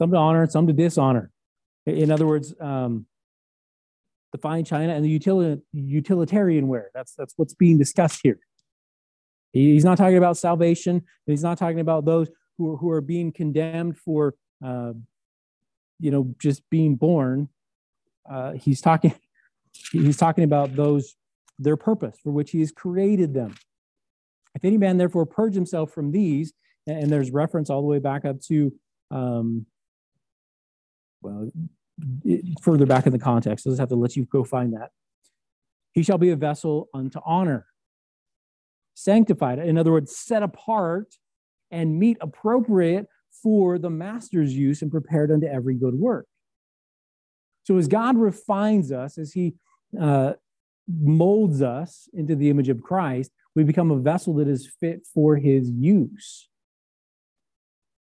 [0.00, 1.30] Some to honor, some to dishonor.
[1.84, 3.04] In other words, um,
[4.32, 6.90] the fine china and the utility, utilitarian ware.
[6.94, 8.38] That's, that's what's being discussed here.
[9.52, 11.02] He's not talking about salvation.
[11.26, 14.94] He's not talking about those who are, who are being condemned for, uh,
[15.98, 17.50] you know, just being born.
[18.30, 19.12] Uh, he's talking
[19.92, 21.14] He's talking about those,
[21.58, 23.54] their purpose for which he has created them.
[24.54, 26.54] If any man therefore purge himself from these,
[26.86, 28.72] and there's reference all the way back up to,
[29.10, 29.66] um,
[31.22, 31.50] well,
[32.62, 33.66] further back in the context.
[33.66, 34.90] I'll just have to let you go find that.
[35.92, 37.66] He shall be a vessel unto honor,
[38.94, 41.14] sanctified, in other words, set apart
[41.70, 43.06] and meet appropriate
[43.42, 46.26] for the master's use and prepared unto every good work.
[47.64, 49.54] So as God refines us, as He
[50.00, 50.34] uh,
[50.88, 55.36] molds us into the image of Christ, we become a vessel that is fit for
[55.36, 56.48] His use.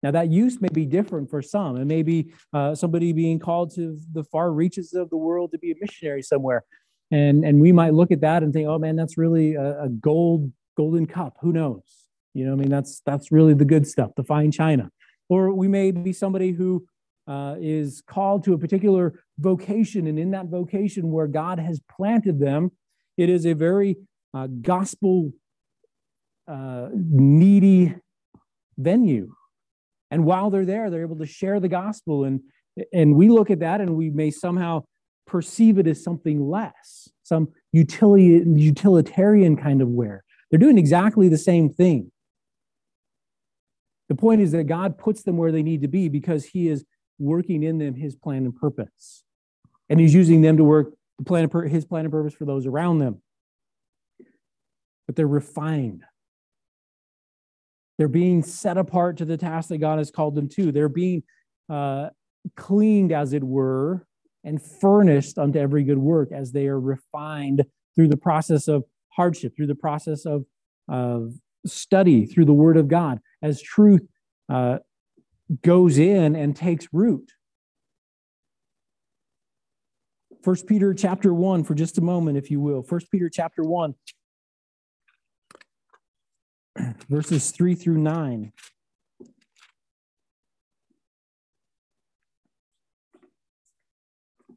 [0.01, 1.75] Now, that use may be different for some.
[1.77, 5.57] It may be uh, somebody being called to the far reaches of the world to
[5.57, 6.63] be a missionary somewhere.
[7.11, 9.89] And, and we might look at that and think, oh man, that's really a, a
[9.89, 11.37] gold, golden cup.
[11.41, 11.81] Who knows?
[12.33, 14.89] You know, I mean, that's, that's really the good stuff, the fine china.
[15.27, 16.85] Or we may be somebody who
[17.27, 22.39] uh, is called to a particular vocation, and in that vocation where God has planted
[22.39, 22.71] them,
[23.17, 23.97] it is a very
[24.33, 25.31] uh, gospel
[26.47, 27.93] uh, needy
[28.77, 29.31] venue.
[30.11, 32.41] And while they're there, they're able to share the gospel, and
[32.93, 34.83] and we look at that and we may somehow
[35.27, 40.23] perceive it as something less, some utility, utilitarian kind of wear.
[40.49, 42.11] They're doing exactly the same thing.
[44.07, 46.85] The point is that God puts them where they need to be because He is
[47.19, 49.23] working in them his plan and purpose.
[49.89, 52.99] And he's using them to work the plan his plan and purpose for those around
[52.99, 53.21] them.
[55.05, 56.03] But they're refined.
[57.99, 60.71] They're being set apart to the task that God has called them to.
[60.71, 61.21] They're being
[61.69, 62.07] uh,
[62.55, 64.07] cleaned, as it were,
[64.45, 69.53] and furnished unto every good work as they are refined through the process of hardship,
[69.53, 70.45] through the process of,
[70.87, 71.33] of
[71.65, 74.07] study, through the Word of God, as truth
[74.47, 74.77] uh,
[75.61, 77.29] goes in and takes root.
[80.41, 82.81] First Peter chapter 1 for just a moment if you will.
[82.81, 83.93] First Peter chapter 1
[87.09, 88.51] verses 3 through 9.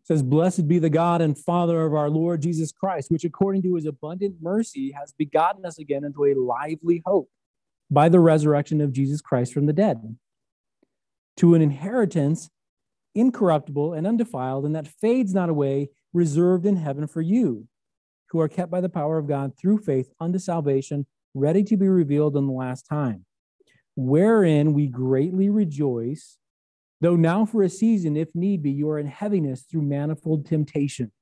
[0.04, 3.76] says, Blessed be the God and Father of our Lord Jesus Christ, which according to
[3.76, 7.28] his abundant mercy has begotten us again into a lively hope
[7.90, 10.16] by the resurrection of Jesus Christ from the dead
[11.36, 12.50] to an inheritance
[13.14, 17.66] incorruptible and undefiled, and that fades not away, reserved in heaven for you,
[18.30, 21.88] who are kept by the power of God through faith unto salvation, ready to be
[21.88, 23.24] revealed in the last time,
[23.96, 26.38] wherein we greatly rejoice,
[27.00, 31.12] though now for a season, if need be, you are in heaviness through manifold temptations.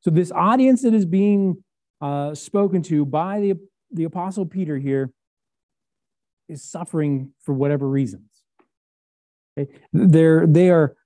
[0.00, 1.64] So, this audience that is being
[2.00, 3.54] uh, spoken to by the,
[3.90, 5.10] the Apostle Peter here
[6.48, 8.30] is suffering for whatever reasons.
[9.58, 9.72] Okay?
[9.92, 10.96] They're, they are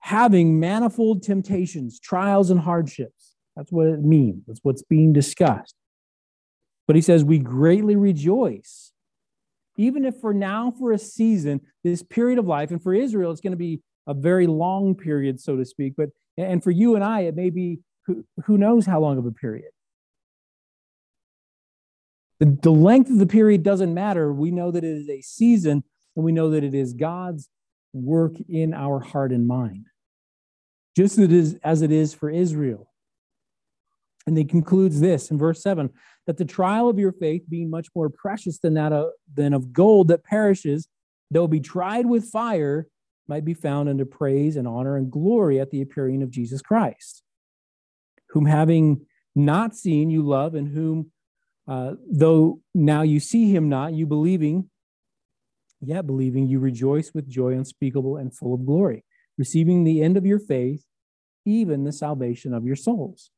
[0.00, 3.34] having manifold temptations, trials, and hardships.
[3.56, 4.44] That's what it means.
[4.46, 5.76] That's what's being discussed.
[6.86, 8.92] But he says, We greatly rejoice.
[9.76, 13.40] Even if for now, for a season, this period of life, and for Israel, it's
[13.40, 15.94] going to be a very long period, so to speak.
[15.96, 19.26] But and for you and I, it may be who, who knows how long of
[19.26, 19.70] a period.
[22.40, 24.32] The, the length of the period doesn't matter.
[24.32, 25.84] We know that it is a season,
[26.16, 27.48] and we know that it is God's
[27.92, 29.86] work in our heart and mind,
[30.96, 32.90] just as it is, as it is for Israel.
[34.26, 35.90] And he concludes this in verse 7
[36.26, 39.72] that the trial of your faith, being much more precious than that of, than of
[39.72, 40.88] gold that perishes,
[41.30, 42.86] though be tried with fire,
[43.28, 47.22] might be found unto praise and honor and glory at the appearing of Jesus Christ,
[48.30, 51.10] whom having not seen you love, and whom,
[51.66, 54.70] uh, though now you see him not, you believing,
[55.80, 59.04] yet believing, you rejoice with joy unspeakable and full of glory,
[59.36, 60.84] receiving the end of your faith,
[61.44, 63.30] even the salvation of your souls.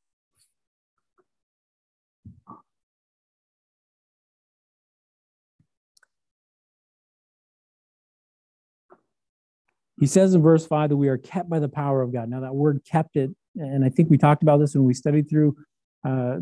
[9.98, 12.28] He says in verse 5 that we are kept by the power of God.
[12.28, 15.28] Now, that word kept it, and I think we talked about this when we studied
[15.30, 15.56] through
[16.04, 16.38] uh,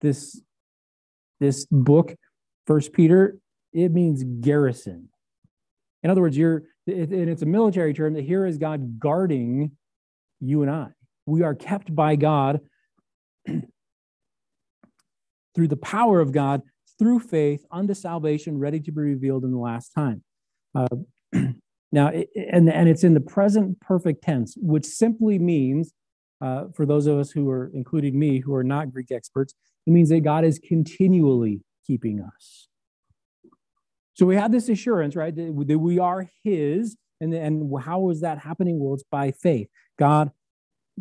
[0.00, 0.40] this,
[1.38, 2.14] this book,
[2.66, 3.38] First Peter,
[3.72, 5.08] it means garrison.
[6.02, 9.72] In other words, you're, and it's a military term that here is God guarding
[10.40, 10.88] you and I.
[11.26, 12.60] We are kept by God
[15.54, 16.62] through the power of God,
[16.98, 20.22] through faith, unto salvation, ready to be revealed in the last time.
[20.74, 20.88] Uh,
[21.92, 25.92] now, and, and it's in the present perfect tense, which simply means,
[26.40, 29.54] uh, for those of us who are, including me, who are not Greek experts,
[29.86, 32.68] it means that God is continually keeping us.
[34.14, 36.96] So we have this assurance, right, that, that we are His.
[37.20, 38.78] And, and how is that happening?
[38.78, 39.68] Well, it's by faith.
[39.98, 40.32] God,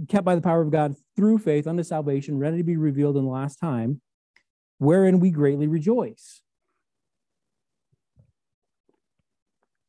[0.08, 3.26] kept by the power of God through faith unto salvation, ready to be revealed in
[3.26, 4.02] the last time,
[4.78, 6.42] wherein we greatly rejoice.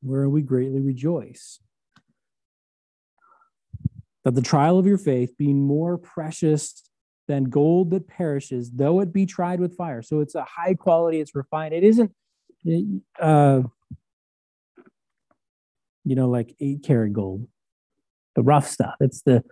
[0.06, 1.60] Wherein we greatly rejoice.
[4.24, 6.82] That the trial of your faith, being more precious
[7.28, 10.02] than gold that perishes, though it be tried with fire.
[10.02, 11.74] So it's a high quality, it's refined.
[11.74, 12.12] It isn't,
[13.20, 13.62] uh,
[16.04, 17.48] you know, like eight karat gold,
[18.36, 18.94] the rough stuff.
[19.00, 19.44] It's the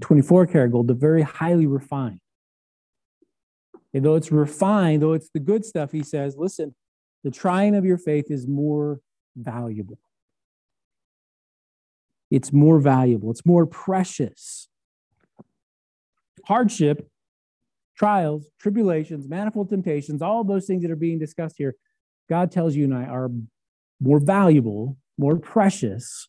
[0.00, 2.20] 24 karat gold, the very highly refined.
[3.94, 6.74] And though it's refined, though it's the good stuff, he says, listen,
[7.24, 9.00] the trying of your faith is more
[9.36, 9.98] valuable.
[12.30, 14.68] It's more valuable, it's more precious.
[16.46, 17.08] Hardship,
[17.96, 21.76] trials, tribulations, manifold temptations, all those things that are being discussed here,
[22.28, 23.30] God tells you and I are
[24.00, 26.28] more valuable, more precious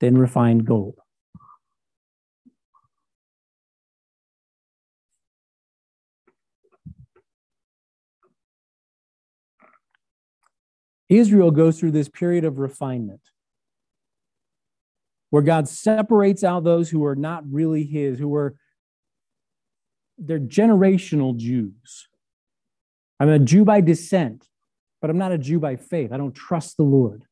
[0.00, 0.98] than refined gold.
[11.08, 13.20] Israel goes through this period of refinement
[15.30, 18.56] where God separates out those who are not really his, who are
[20.18, 22.08] they're generational Jews.
[23.20, 24.46] I'm a Jew by descent,
[25.00, 26.12] but I'm not a Jew by faith.
[26.12, 27.22] I don't trust the Lord.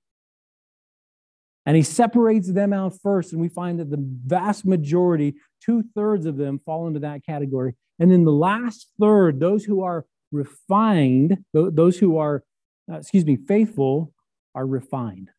[1.65, 6.27] And he separates them out first, and we find that the vast majority, two thirds
[6.27, 7.75] of them, fall into that category.
[7.99, 12.45] And then the last third, those who are refined, those who are
[12.91, 14.13] uh, excuse me, faithful
[14.55, 15.31] are refined.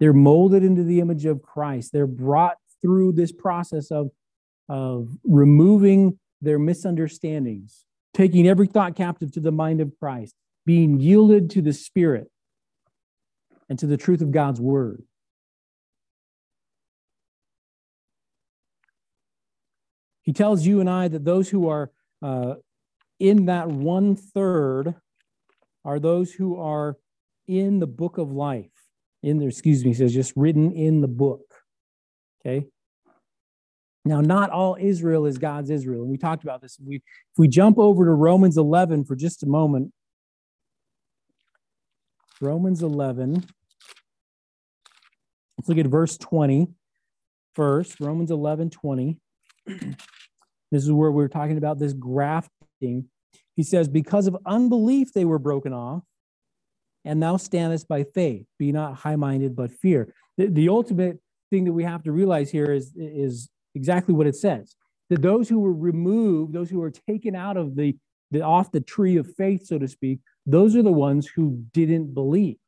[0.00, 1.92] They're molded into the image of Christ.
[1.92, 4.10] They're brought through this process of,
[4.68, 7.84] of removing their misunderstandings,
[8.14, 10.34] taking every thought captive to the mind of Christ,
[10.64, 12.30] being yielded to the Spirit
[13.68, 15.02] and to the truth of God's word.
[20.22, 21.90] He tells you and I that those who are
[22.22, 22.56] uh,
[23.18, 24.94] in that one third
[25.84, 26.96] are those who are
[27.46, 28.70] in the book of life.
[29.22, 31.42] In there, excuse me, says just written in the book.
[32.40, 32.66] Okay.
[34.04, 36.02] Now, not all Israel is God's Israel.
[36.02, 36.78] And we talked about this.
[36.84, 37.02] We, if
[37.36, 39.92] we jump over to Romans 11 for just a moment,
[42.40, 43.44] Romans 11,
[45.58, 46.68] let's look at verse 20
[47.54, 47.98] first.
[47.98, 49.18] Romans 11, 20.
[49.66, 49.96] this
[50.72, 53.08] is where we're talking about this grafting
[53.58, 56.04] he says, Because of unbelief they were broken off,
[57.04, 58.46] and thou standest by faith.
[58.56, 60.14] Be not high minded, but fear.
[60.36, 61.18] The, the ultimate
[61.50, 64.76] thing that we have to realize here is, is exactly what it says
[65.10, 67.96] that those who were removed, those who were taken out of the,
[68.30, 72.14] the off the tree of faith, so to speak, those are the ones who didn't
[72.14, 72.58] believe.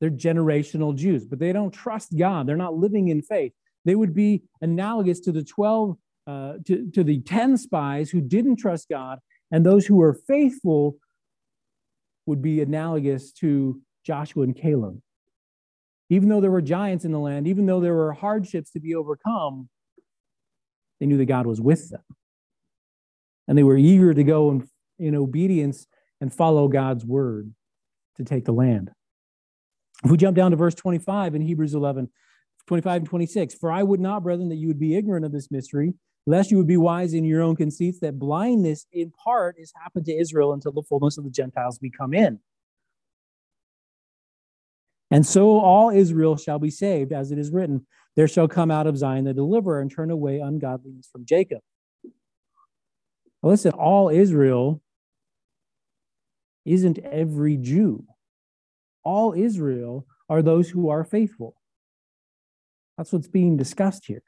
[0.00, 2.46] They're generational Jews, but they don't trust God.
[2.46, 3.52] They're not living in faith.
[3.86, 5.96] They would be analogous to the 12,
[6.28, 9.18] uh, to, to the 10 spies who didn't trust God
[9.52, 10.96] and those who were faithful
[12.26, 15.00] would be analogous to Joshua and Caleb.
[16.08, 18.94] Even though there were giants in the land, even though there were hardships to be
[18.94, 19.68] overcome,
[20.98, 22.02] they knew that God was with them.
[23.46, 25.86] And they were eager to go in, in obedience
[26.20, 27.52] and follow God's word
[28.16, 28.90] to take the land.
[30.04, 32.08] If we jump down to verse 25 in Hebrews 11,
[32.66, 35.50] 25 and 26, for I would not, brethren, that you would be ignorant of this
[35.50, 35.94] mystery
[36.26, 40.06] lest you would be wise in your own conceits, that blindness in part is happened
[40.06, 42.38] to Israel until the fullness of the Gentiles be come in.
[45.10, 48.86] And so all Israel shall be saved, as it is written, There shall come out
[48.86, 51.60] of Zion the deliverer and turn away ungodliness from Jacob.
[53.42, 54.80] Well, listen, all Israel
[56.64, 58.04] isn't every Jew.
[59.04, 61.56] All Israel are those who are faithful.
[62.96, 64.22] That's what's being discussed here.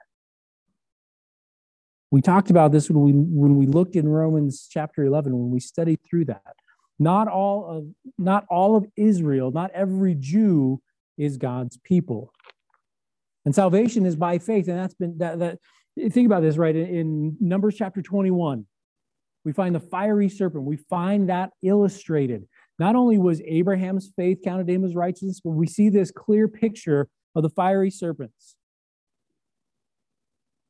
[2.15, 5.59] We talked about this when we when we looked in Romans chapter 11 when we
[5.59, 6.55] studied through that.
[6.97, 10.81] Not all of not all of Israel, not every Jew
[11.19, 12.33] is God's people.
[13.45, 15.59] And salvation is by faith and that's been that that
[16.13, 18.65] think about this right in, in Numbers chapter 21.
[19.45, 20.63] We find the fiery serpent.
[20.63, 22.47] We find that illustrated.
[22.79, 27.09] Not only was Abraham's faith counted him as righteousness, but we see this clear picture
[27.35, 28.55] of the fiery serpents.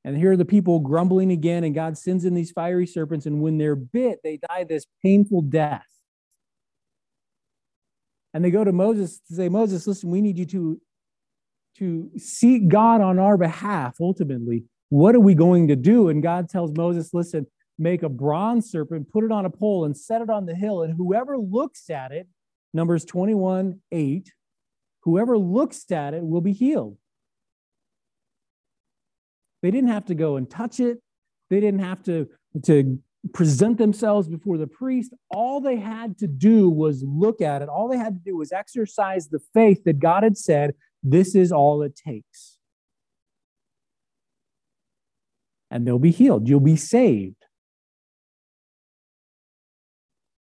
[0.04, 3.40] And here are the people grumbling again, and God sends in these fiery serpents, and
[3.40, 5.86] when they're bit, they die this painful death.
[8.34, 10.80] And they go to Moses to say, Moses, listen, we need you to,
[11.78, 14.64] to seek God on our behalf ultimately.
[14.90, 16.08] What are we going to do?
[16.08, 17.46] And God tells Moses, listen,
[17.78, 20.82] make a bronze serpent, put it on a pole, and set it on the hill.
[20.82, 22.28] And whoever looks at it,
[22.74, 24.32] Numbers 21 8,
[25.04, 26.98] whoever looks at it will be healed.
[29.64, 30.98] They didn't have to go and touch it,
[31.48, 32.28] they didn't have to,
[32.64, 32.98] to
[33.32, 35.14] present themselves before the priest.
[35.30, 37.70] All they had to do was look at it.
[37.70, 41.50] All they had to do was exercise the faith that God had said, this is
[41.50, 42.58] all it takes.
[45.70, 46.46] And they'll be healed.
[46.46, 47.42] You'll be saved.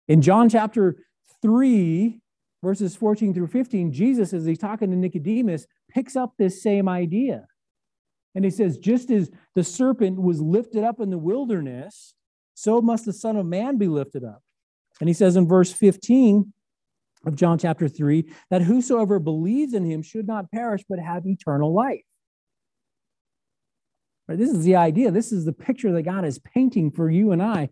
[0.07, 0.95] In John chapter
[1.41, 2.22] 3,
[2.63, 7.47] verses 14 through 15, Jesus, as he's talking to Nicodemus, picks up this same idea.
[8.36, 12.13] And he says, just as the serpent was lifted up in the wilderness,
[12.53, 14.41] so must the Son of Man be lifted up.
[14.99, 16.53] And he says in verse 15
[17.25, 21.73] of John chapter 3 that whosoever believes in him should not perish but have eternal
[21.73, 22.01] life.
[24.28, 25.09] Right, this is the idea.
[25.11, 27.69] This is the picture that God is painting for you and I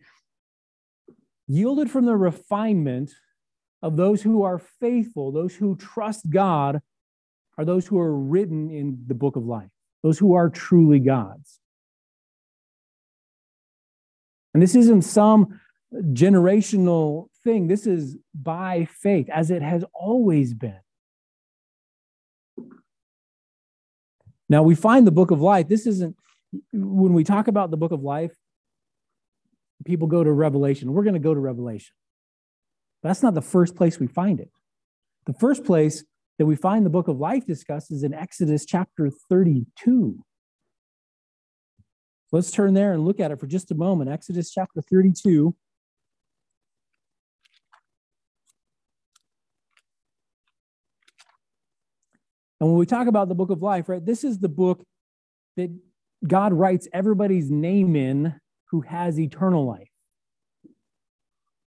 [1.48, 3.12] yielded from the refinement
[3.82, 6.82] of those who are faithful, those who trust God,
[7.58, 9.70] are those who are written in the book of life,
[10.06, 11.60] those who are truly God's.
[14.54, 15.60] And this isn't some
[15.92, 20.80] generational thing, this is by faith, as it has always been.
[24.48, 25.68] Now, we find the book of life.
[25.68, 26.16] This isn't,
[26.72, 28.32] when we talk about the book of life,
[29.86, 30.94] people go to Revelation.
[30.94, 31.96] We're going to go to Revelation.
[33.02, 34.52] That's not the first place we find it.
[35.26, 36.04] The first place
[36.38, 40.24] that we find the book of life discusses in Exodus chapter 32.
[42.32, 44.10] Let's turn there and look at it for just a moment.
[44.10, 45.56] Exodus chapter 32.
[52.60, 54.84] And when we talk about the book of life, right, this is the book
[55.56, 55.70] that
[56.28, 58.36] God writes everybody's name in
[58.72, 59.90] who has eternal life.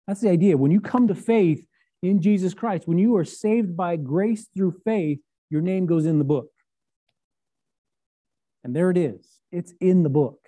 [0.07, 0.57] That's the idea.
[0.57, 1.68] When you come to faith
[2.03, 5.19] in Jesus Christ, when you are saved by grace through faith,
[5.51, 6.49] your name goes in the book.
[8.65, 9.27] And there it is.
[9.51, 10.39] It's in the book.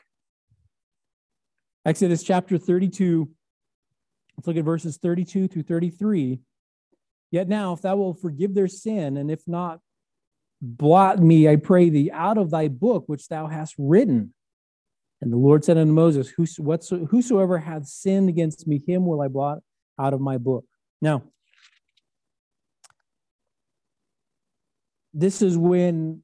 [1.84, 3.28] Exodus chapter 32.
[4.36, 6.40] Let's look at verses 32 through 33.
[7.30, 9.80] Yet now, if thou wilt forgive their sin, and if not,
[10.60, 14.34] blot me, I pray thee, out of thy book which thou hast written.
[15.22, 19.58] And the Lord said unto Moses, Whosoever hath sinned against me, him will I blot
[19.98, 20.64] out of my book.
[21.00, 21.22] Now,
[25.12, 26.22] this is when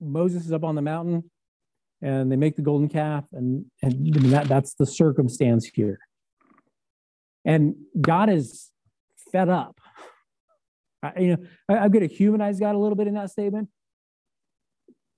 [0.00, 1.30] Moses is up on the mountain
[2.02, 5.98] and they make the golden calf, and, and that, that's the circumstance here.
[7.44, 8.70] And God is
[9.32, 9.78] fed up.
[11.02, 13.68] I, you know, I, I'm going to humanize God a little bit in that statement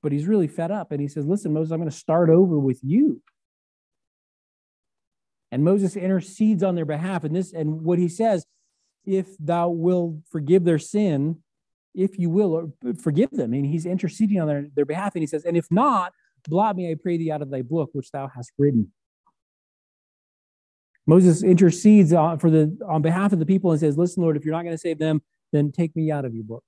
[0.02, 0.92] but he's really fed up.
[0.92, 3.22] And he says, Listen, Moses, I'm going to start over with you.
[5.50, 7.24] And Moses intercedes on their behalf.
[7.24, 8.44] And this, and what he says,
[9.04, 11.41] if thou will forgive their sin,
[11.94, 13.52] if you will, or forgive them.
[13.52, 15.14] And he's interceding on their, their behalf.
[15.14, 16.12] And he says, And if not,
[16.48, 18.92] blot me, I pray thee, out of thy book, which thou hast written.
[21.06, 24.44] Moses intercedes on, for the, on behalf of the people and says, Listen, Lord, if
[24.44, 25.22] you're not going to save them,
[25.52, 26.64] then take me out of your book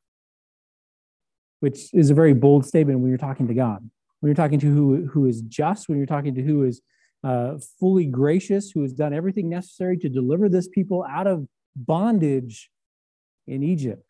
[1.64, 3.78] which is a very bold statement when you're talking to God.
[4.20, 6.82] When you're talking to who, who is just, when you're talking to who is
[7.26, 12.68] uh, fully gracious, who has done everything necessary to deliver this people out of bondage
[13.46, 14.02] in Egypt.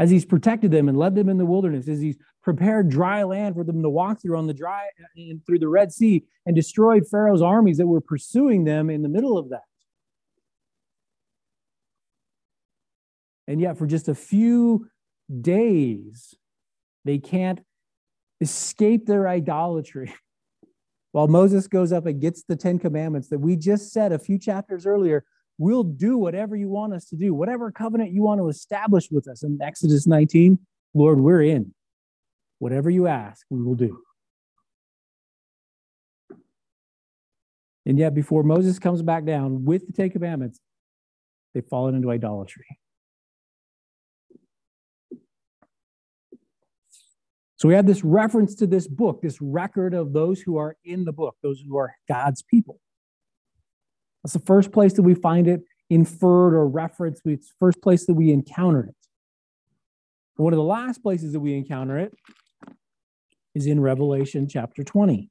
[0.00, 3.54] As he's protected them and led them in the wilderness, as he's prepared dry land
[3.54, 7.06] for them to walk through on the dry and through the Red Sea and destroyed
[7.06, 9.60] Pharaoh's armies that were pursuing them in the middle of that.
[13.46, 14.88] And yet, for just a few
[15.38, 16.34] days,
[17.04, 17.60] they can't
[18.40, 20.14] escape their idolatry.
[21.12, 24.38] While Moses goes up and gets the Ten Commandments that we just said a few
[24.38, 25.26] chapters earlier,
[25.60, 29.28] we'll do whatever you want us to do, whatever covenant you want to establish with
[29.28, 29.42] us.
[29.42, 30.58] In Exodus 19,
[30.94, 31.74] Lord, we're in.
[32.58, 34.00] Whatever you ask, we will do.
[37.84, 40.60] And yet, before Moses comes back down with the Ten Commandments,
[41.52, 42.78] they've fallen into idolatry.
[47.56, 51.04] So we have this reference to this book, this record of those who are in
[51.04, 52.80] the book, those who are God's people.
[54.22, 57.22] That's the first place that we find it inferred or referenced.
[57.24, 58.94] It's the first place that we encounter it.
[60.36, 62.14] And one of the last places that we encounter it
[63.54, 65.30] is in Revelation chapter 20.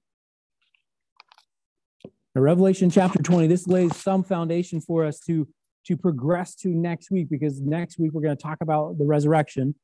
[2.35, 5.47] Now, Revelation chapter 20, this lays some foundation for us to,
[5.85, 9.75] to progress to next week because next week we're going to talk about the resurrection.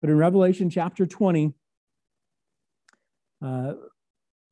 [0.00, 1.54] But in Revelation chapter 20,
[3.44, 3.72] uh,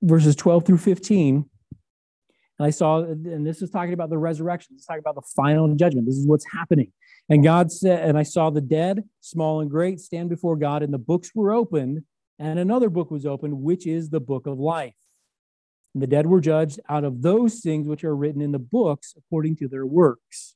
[0.02, 1.49] verses 12 through 15.
[2.60, 4.76] And I saw, and this is talking about the resurrection.
[4.76, 6.06] Is talking about the final judgment.
[6.06, 6.92] This is what's happening.
[7.30, 10.92] And God said, and I saw the dead, small and great, stand before God, and
[10.92, 12.02] the books were opened,
[12.38, 14.92] and another book was opened, which is the book of life.
[15.94, 19.14] And the dead were judged out of those things which are written in the books
[19.16, 20.54] according to their works.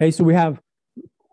[0.00, 0.60] Okay, so we have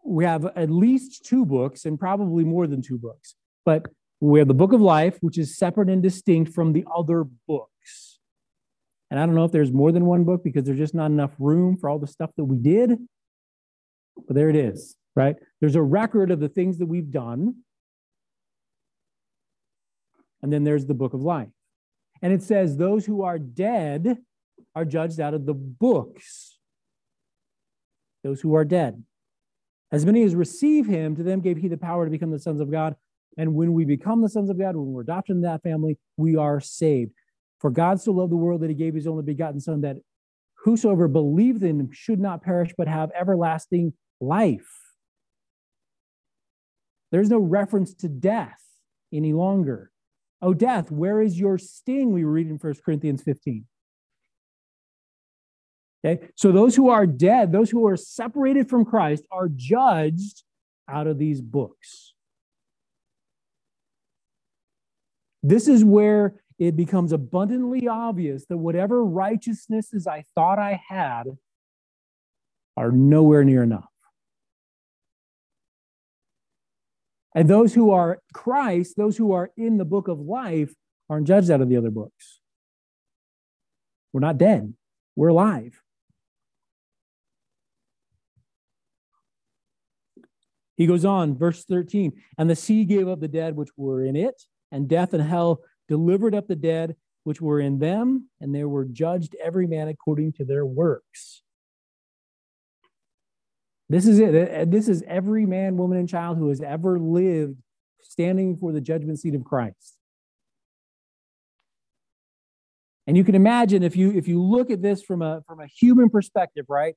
[0.03, 3.35] we have at least two books and probably more than two books.
[3.65, 3.85] But
[4.19, 7.69] we have the book of life, which is separate and distinct from the other books.
[9.13, 11.35] And I don't know if there's more than one book because there's just not enough
[11.37, 12.97] room for all the stuff that we did.
[14.27, 15.35] But there it is, right?
[15.61, 17.57] There's a record of the things that we've done.
[20.41, 21.49] And then there's the book of life.
[22.23, 24.17] And it says, those who are dead
[24.73, 26.57] are judged out of the books.
[28.23, 29.03] Those who are dead.
[29.91, 32.59] As many as receive him, to them gave he the power to become the sons
[32.59, 32.95] of God
[33.37, 36.35] and when we become the sons of God, when we're adopted in that family, we
[36.35, 37.11] are saved.
[37.63, 39.95] For God so loved the world that he gave his only begotten Son, that
[40.65, 44.67] whosoever believed in him should not perish, but have everlasting life.
[47.13, 48.59] There's no reference to death
[49.13, 49.91] any longer.
[50.41, 52.11] Oh, death, where is your sting?
[52.11, 53.65] We read in 1 Corinthians 15.
[56.05, 60.43] Okay, so those who are dead, those who are separated from Christ, are judged
[60.89, 62.13] out of these books.
[65.41, 71.23] This is where it becomes abundantly obvious that whatever righteousnesses I thought I had
[72.77, 73.89] are nowhere near enough.
[77.35, 80.73] And those who are Christ, those who are in the book of life,
[81.09, 82.39] aren't judged out of the other books.
[84.13, 84.73] We're not dead,
[85.15, 85.81] we're alive.
[90.77, 94.15] He goes on, verse 13, and the sea gave up the dead which were in
[94.15, 95.61] it, and death and hell
[95.93, 100.33] delivered up the dead which were in them, and they were judged every man according
[100.33, 101.43] to their works.
[103.89, 104.71] This is it.
[104.71, 107.57] This is every man, woman, and child who has ever lived
[108.01, 109.99] standing before the judgment seat of Christ.
[113.05, 115.67] And you can imagine if you if you look at this from a from a
[115.67, 116.95] human perspective, right?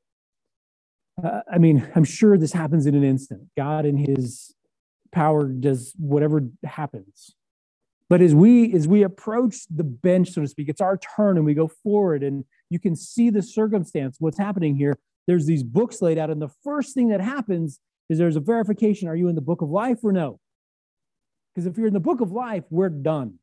[1.22, 3.42] Uh, I mean, I'm sure this happens in an instant.
[3.57, 4.55] God in His
[5.12, 7.34] power does whatever happens.
[8.09, 11.44] But as we as we approach the bench, so to speak, it's our turn and
[11.44, 14.98] we go forward and you can see the circumstance, what's happening here.
[15.26, 19.09] There's these books laid out, and the first thing that happens is there's a verification.
[19.09, 20.38] Are you in the book of life or no?
[21.52, 23.38] Because if you're in the book of life, we're done.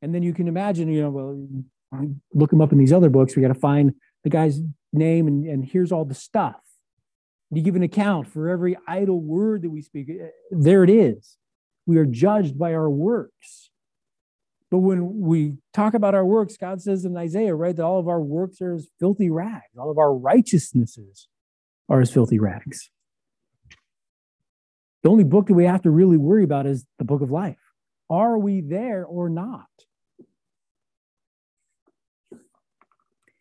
[0.00, 3.36] And then you can imagine, you know, well, look them up in these other books.
[3.36, 3.94] We got to find
[4.24, 4.60] the guy's
[4.92, 6.60] name, and, and here's all the stuff.
[7.52, 10.08] You give an account for every idle word that we speak.
[10.08, 11.36] Eh, there it is.
[11.84, 13.70] We are judged by our works.
[14.70, 18.08] But when we talk about our works, God says in Isaiah, right, that all of
[18.08, 21.28] our works are as filthy rags, all of our righteousnesses
[21.90, 22.90] are as filthy rags.
[25.02, 27.58] The only book that we have to really worry about is the book of life.
[28.08, 29.66] Are we there or not?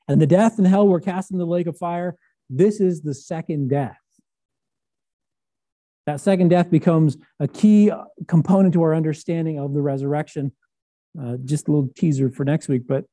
[0.09, 2.18] And the death and hell were cast in the lake of fire.
[2.49, 4.00] This is the second death.
[6.12, 7.89] That second death becomes a key
[8.28, 10.51] component to our understanding of the resurrection.
[11.18, 13.05] Uh, just a little teaser for next week, but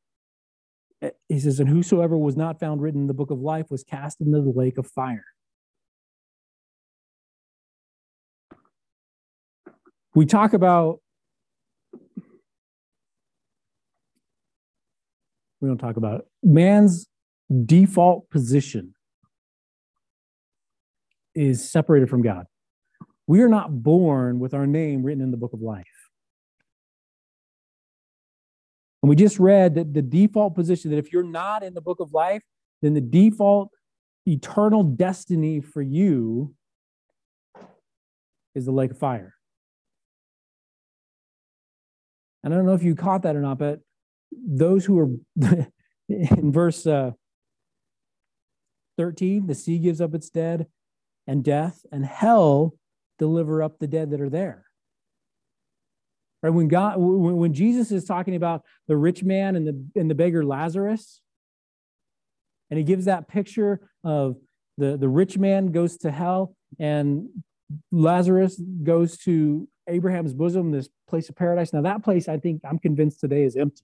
[1.01, 3.85] uh, he says, And whosoever was not found written in the book of life was
[3.85, 5.27] cast into the lake of fire.
[10.17, 10.99] We talk about,
[15.61, 17.07] we don't talk about it, man's
[17.65, 18.97] default position
[21.37, 22.47] is separated from God.
[23.29, 25.85] We are not born with our name written in the book of life.
[29.03, 32.01] And we just read that the default position that if you're not in the book
[32.01, 32.43] of life,
[32.81, 33.71] then the default
[34.27, 36.55] eternal destiny for you
[38.55, 39.35] is the lake of fire.
[42.43, 43.81] And I don't know if you caught that or not, but
[44.33, 45.09] those who are
[46.09, 47.11] in verse uh,
[48.97, 50.67] 13, the sea gives up its dead,
[51.27, 52.75] and death and hell
[53.19, 54.65] deliver up the dead that are there.
[56.43, 56.51] Right?
[56.51, 60.45] When God, when Jesus is talking about the rich man and the and the beggar
[60.45, 61.21] Lazarus,
[62.71, 64.37] and he gives that picture of
[64.77, 67.29] the, the rich man goes to hell and
[67.91, 71.73] Lazarus goes to Abraham's bosom, this place of paradise.
[71.73, 73.83] Now, that place, I think, I'm convinced today is empty.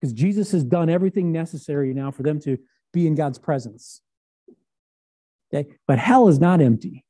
[0.00, 2.58] Because Jesus has done everything necessary now for them to
[2.92, 4.02] be in God's presence.
[5.52, 5.68] Okay?
[5.86, 7.04] But hell is not empty.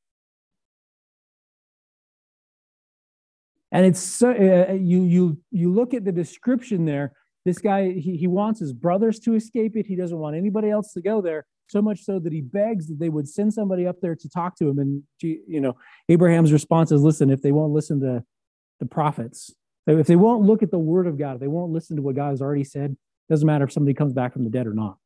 [3.72, 7.12] And it's so, uh, you, you, you look at the description there.
[7.44, 9.86] This guy, he, he wants his brothers to escape it.
[9.86, 11.46] He doesn't want anybody else to go there.
[11.68, 14.56] So much so that he begs that they would send somebody up there to talk
[14.58, 14.78] to him.
[14.78, 15.76] And, you know,
[16.10, 18.22] Abraham's response is listen, if they won't listen to
[18.78, 19.54] the prophets,
[19.86, 22.14] if they won't look at the word of God, if they won't listen to what
[22.14, 22.96] God has already said,
[23.30, 24.98] doesn't matter if somebody comes back from the dead or not.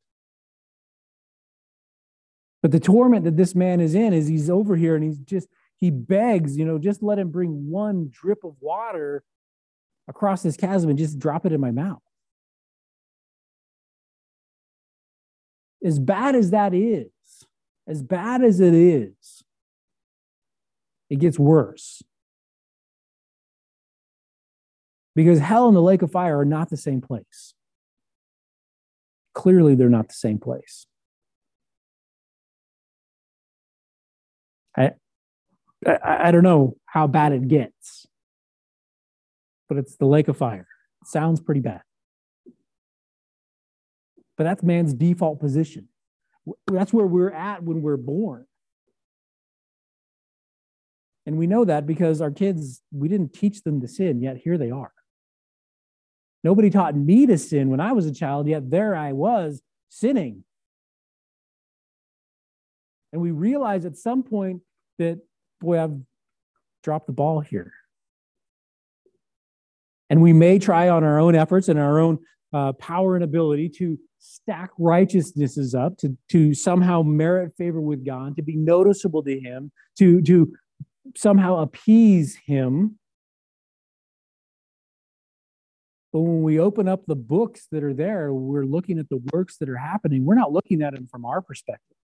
[2.61, 5.47] But the torment that this man is in is he's over here and he's just,
[5.77, 9.23] he begs, you know, just let him bring one drip of water
[10.07, 12.01] across this chasm and just drop it in my mouth.
[15.83, 17.11] As bad as that is,
[17.87, 19.43] as bad as it is,
[21.09, 22.01] it gets worse.
[25.15, 27.53] Because hell and the lake of fire are not the same place.
[29.33, 30.87] Clearly, they're not the same place.
[34.75, 34.91] I,
[35.85, 38.07] I, I don't know how bad it gets,
[39.69, 40.67] but it's the lake of fire.
[41.01, 41.81] It sounds pretty bad.
[44.37, 45.89] But that's man's default position.
[46.67, 48.45] That's where we're at when we're born.
[51.25, 54.57] And we know that because our kids, we didn't teach them to sin, yet here
[54.57, 54.93] they are.
[56.43, 60.45] Nobody taught me to sin when I was a child, yet there I was sinning.
[63.11, 64.61] And we realize at some point
[64.99, 65.19] that,
[65.59, 65.97] boy, I've
[66.83, 67.73] dropped the ball here.
[70.09, 72.19] And we may try on our own efforts and our own
[72.53, 78.35] uh, power and ability to stack righteousnesses up, to, to somehow merit favor with God,
[78.37, 80.53] to be noticeable to Him, to, to
[81.15, 82.97] somehow appease Him.
[86.13, 89.57] But when we open up the books that are there, we're looking at the works
[89.57, 90.25] that are happening.
[90.25, 91.97] We're not looking at them from our perspective.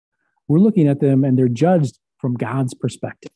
[0.46, 3.32] We're looking at them and they're judged from God's perspective.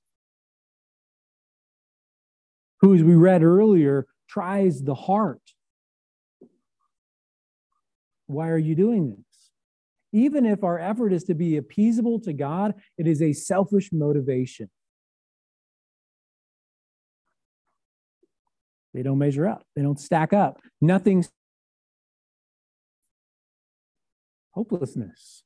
[2.80, 5.42] Who, as we read earlier, tries the heart.
[8.26, 9.50] Why are you doing this?
[10.12, 14.70] Even if our effort is to be appeasable to God, it is a selfish motivation.
[18.94, 20.60] They don't measure up, they don't stack up.
[20.80, 21.30] Nothing's
[24.50, 25.42] hopelessness.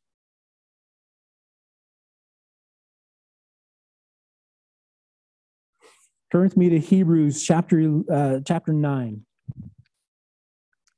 [6.33, 9.27] Turn with me to Hebrews chapter, uh, chapter 9.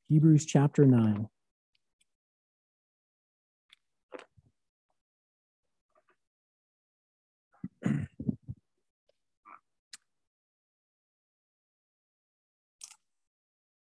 [0.08, 1.28] Hebrews chapter 9.
[7.84, 7.88] I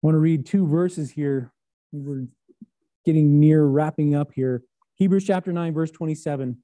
[0.03, 1.53] want to read two verses here.
[1.91, 2.29] We're
[3.05, 4.63] getting near wrapping up here.
[4.95, 6.59] Hebrews chapter 9, verse 27.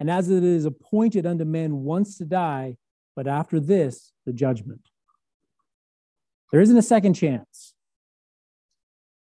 [0.00, 2.78] And as it is appointed unto men once to die,
[3.14, 4.88] but after this, the judgment.
[6.50, 7.74] There isn't a second chance.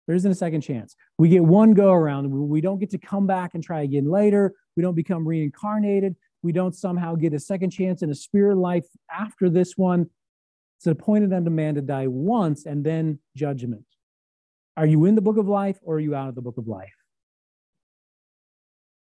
[0.07, 0.95] There isn't a second chance.
[1.17, 2.29] We get one go around.
[2.29, 4.53] We don't get to come back and try again later.
[4.75, 6.15] We don't become reincarnated.
[6.41, 10.09] We don't somehow get a second chance in a spirit life after this one.
[10.77, 13.85] It's appointed unto man to die once and then judgment.
[14.75, 16.67] Are you in the book of life or are you out of the book of
[16.67, 16.93] life?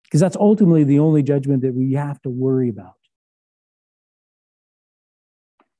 [0.04, 2.94] Because that's ultimately the only judgment that we have to worry about.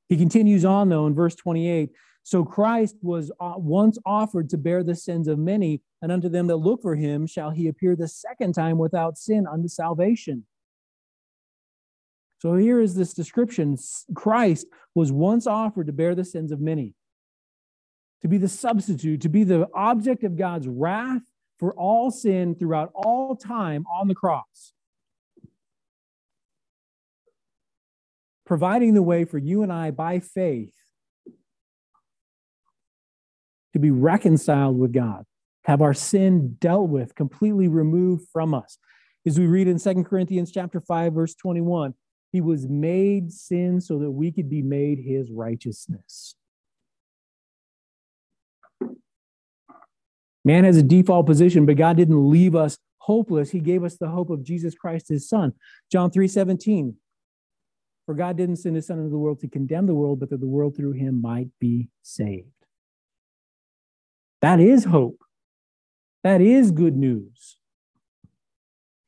[0.09, 1.90] He continues on, though, in verse 28
[2.22, 6.46] So Christ was uh, once offered to bear the sins of many, and unto them
[6.48, 10.44] that look for him shall he appear the second time without sin unto salvation.
[12.40, 13.78] So here is this description
[14.14, 16.92] Christ was once offered to bear the sins of many,
[18.20, 21.22] to be the substitute, to be the object of God's wrath
[21.59, 24.74] for all sin throughout all time on the cross.
[28.47, 30.74] Providing the way for you and I by faith
[33.72, 35.24] to be reconciled with God,
[35.64, 38.78] have our sin dealt with, completely removed from us.
[39.26, 41.95] As we read in Second Corinthians chapter 5 verse 21,
[42.30, 46.36] he was made sin so that we could be made his righteousness.
[50.45, 53.51] Man has a default position, but God didn't leave us hopeless.
[53.51, 55.53] He gave us the hope of Jesus Christ, his son.
[55.90, 56.97] John 3 17.
[58.07, 60.40] For God didn't send his son into the world to condemn the world, but that
[60.40, 62.48] the world through him might be saved.
[64.42, 65.20] That is hope.
[66.22, 67.57] That is good news.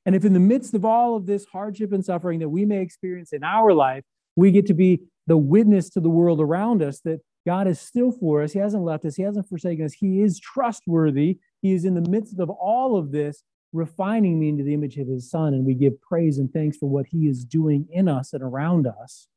[0.07, 2.81] And if in the midst of all of this hardship and suffering that we may
[2.81, 4.05] experience in our life,
[4.37, 8.13] we get to be the witness to the world around us that God is still
[8.13, 8.53] for us.
[8.53, 9.17] He hasn't left us.
[9.17, 9.95] He hasn't forsaken us.
[9.95, 11.39] He is trustworthy.
[11.61, 13.43] He is in the midst of all of this,
[13.77, 15.55] refining me into the image of his son.
[15.55, 18.87] And we give praise and thanks for what he is doing in us and around
[18.87, 19.29] us.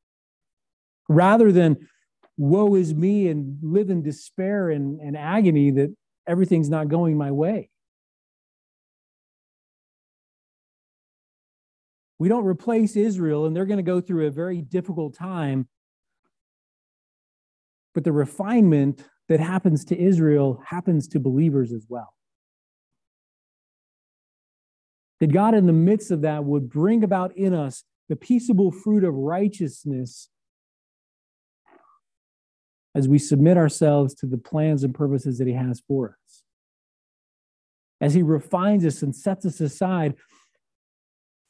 [1.08, 1.88] Rather than
[2.38, 5.96] woe is me and live in despair and, and agony that
[6.28, 7.70] everything's not going my way.
[12.18, 15.68] We don't replace Israel, and they're going to go through a very difficult time
[17.94, 22.14] but the refinement that happens to Israel happens to believers as well.
[25.20, 29.04] That God, in the midst of that, would bring about in us the peaceable fruit
[29.04, 30.30] of righteousness
[32.96, 36.44] as we submit ourselves to the plans and purposes that He has for us.
[38.02, 40.16] As He refines us and sets us aside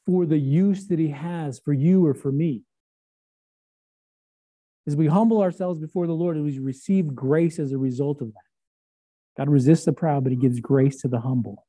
[0.04, 2.62] for the use that He has for you or for me.
[4.86, 8.28] As we humble ourselves before the Lord, and we receive grace as a result of
[8.28, 9.36] that.
[9.36, 11.66] God resists the proud, but he gives grace to the humble.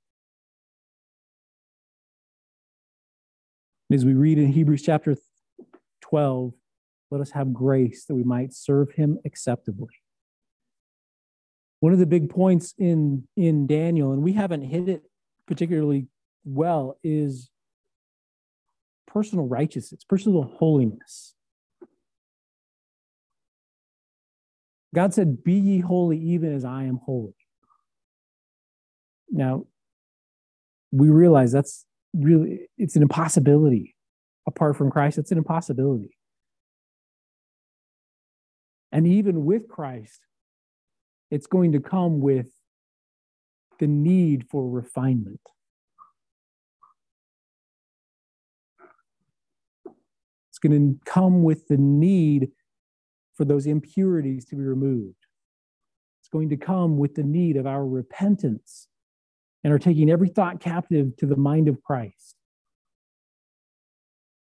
[3.91, 5.17] As we read in Hebrews chapter
[6.01, 6.53] 12,
[7.09, 9.95] let us have grace that we might serve him acceptably.
[11.81, 15.03] One of the big points in, in Daniel, and we haven't hit it
[15.45, 16.07] particularly
[16.45, 17.49] well, is
[19.07, 21.35] personal righteousness, personal holiness.
[24.95, 27.35] God said, Be ye holy even as I am holy.
[29.29, 29.65] Now,
[30.91, 33.95] we realize that's really, it's an impossibility.
[34.47, 36.17] Apart from Christ, it's an impossibility.
[38.91, 40.19] And even with Christ,
[41.29, 42.49] it's going to come with
[43.79, 45.39] the need for refinement.
[50.49, 52.49] It's going to come with the need
[53.35, 55.15] for those impurities to be removed.
[56.21, 58.87] It's going to come with the need of our repentance
[59.63, 62.35] and are taking every thought captive to the mind of Christ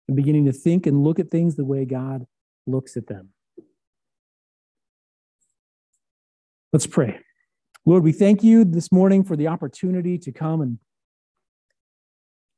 [0.07, 2.25] and beginning to think and look at things the way God
[2.65, 3.29] looks at them.
[6.71, 7.19] Let's pray.
[7.85, 10.79] Lord, we thank you this morning for the opportunity to come and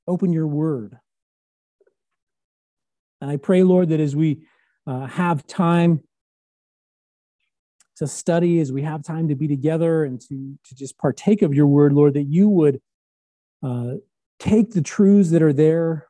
[0.07, 0.97] open your word.
[3.19, 4.45] And I pray, Lord, that as we
[4.85, 6.01] uh, have time
[7.97, 11.53] to study, as we have time to be together and to, to just partake of
[11.53, 12.81] your word, Lord, that you would
[13.63, 13.95] uh,
[14.39, 16.07] take the truths that are there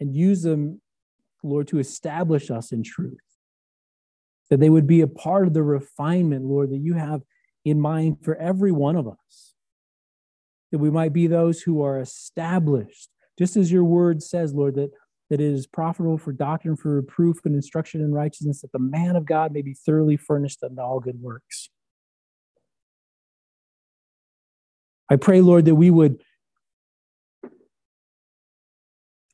[0.00, 0.80] and use them,
[1.42, 3.18] Lord, to establish us in truth.
[4.50, 7.22] That they would be a part of the refinement, Lord, that you have
[7.64, 9.54] in mind for every one of us.
[10.70, 13.08] That we might be those who are established,
[13.38, 14.90] just as your word says, Lord, that
[15.30, 19.16] that it is profitable for doctrine, for reproof, and instruction in righteousness, that the man
[19.16, 21.68] of God may be thoroughly furnished unto all good works.
[25.10, 26.22] I pray, Lord, that we would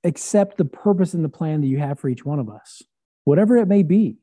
[0.05, 2.83] accept the purpose and the plan that you have for each one of us,
[3.25, 4.19] whatever it may be.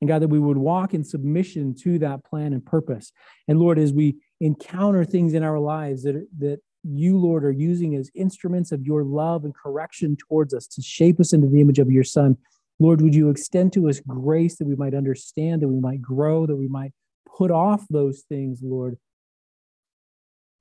[0.00, 3.10] And God, that we would walk in submission to that plan and purpose.
[3.48, 7.96] And Lord, as we encounter things in our lives that, that you, Lord, are using
[7.96, 11.78] as instruments of your love and correction towards us to shape us into the image
[11.78, 12.36] of your Son.
[12.78, 16.46] Lord, would you extend to us grace that we might understand, that we might grow,
[16.46, 16.92] that we might
[17.36, 18.98] put off those things, Lord,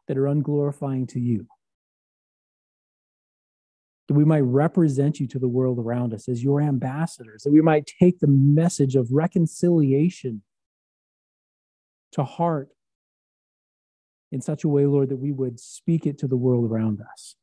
[0.08, 1.48] that are unglorifying to you.
[4.08, 7.62] That we might represent you to the world around us as your ambassadors, that we
[7.62, 10.44] might take the message of reconciliation
[12.12, 12.70] to heart
[14.34, 17.36] in such a way, Lord, that we would speak it to the world around us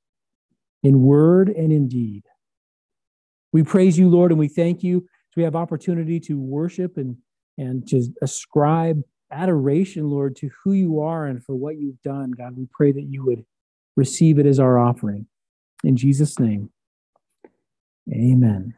[0.82, 2.24] in word and in deed.
[3.53, 5.01] We praise you, Lord, and we thank you.
[5.01, 7.16] So we have opportunity to worship and,
[7.57, 12.32] and to ascribe adoration, Lord, to who you are and for what you've done.
[12.32, 13.45] God, we pray that you would
[13.97, 15.26] receive it as our offering.
[15.84, 16.70] In Jesus' name,
[18.12, 18.74] Amen.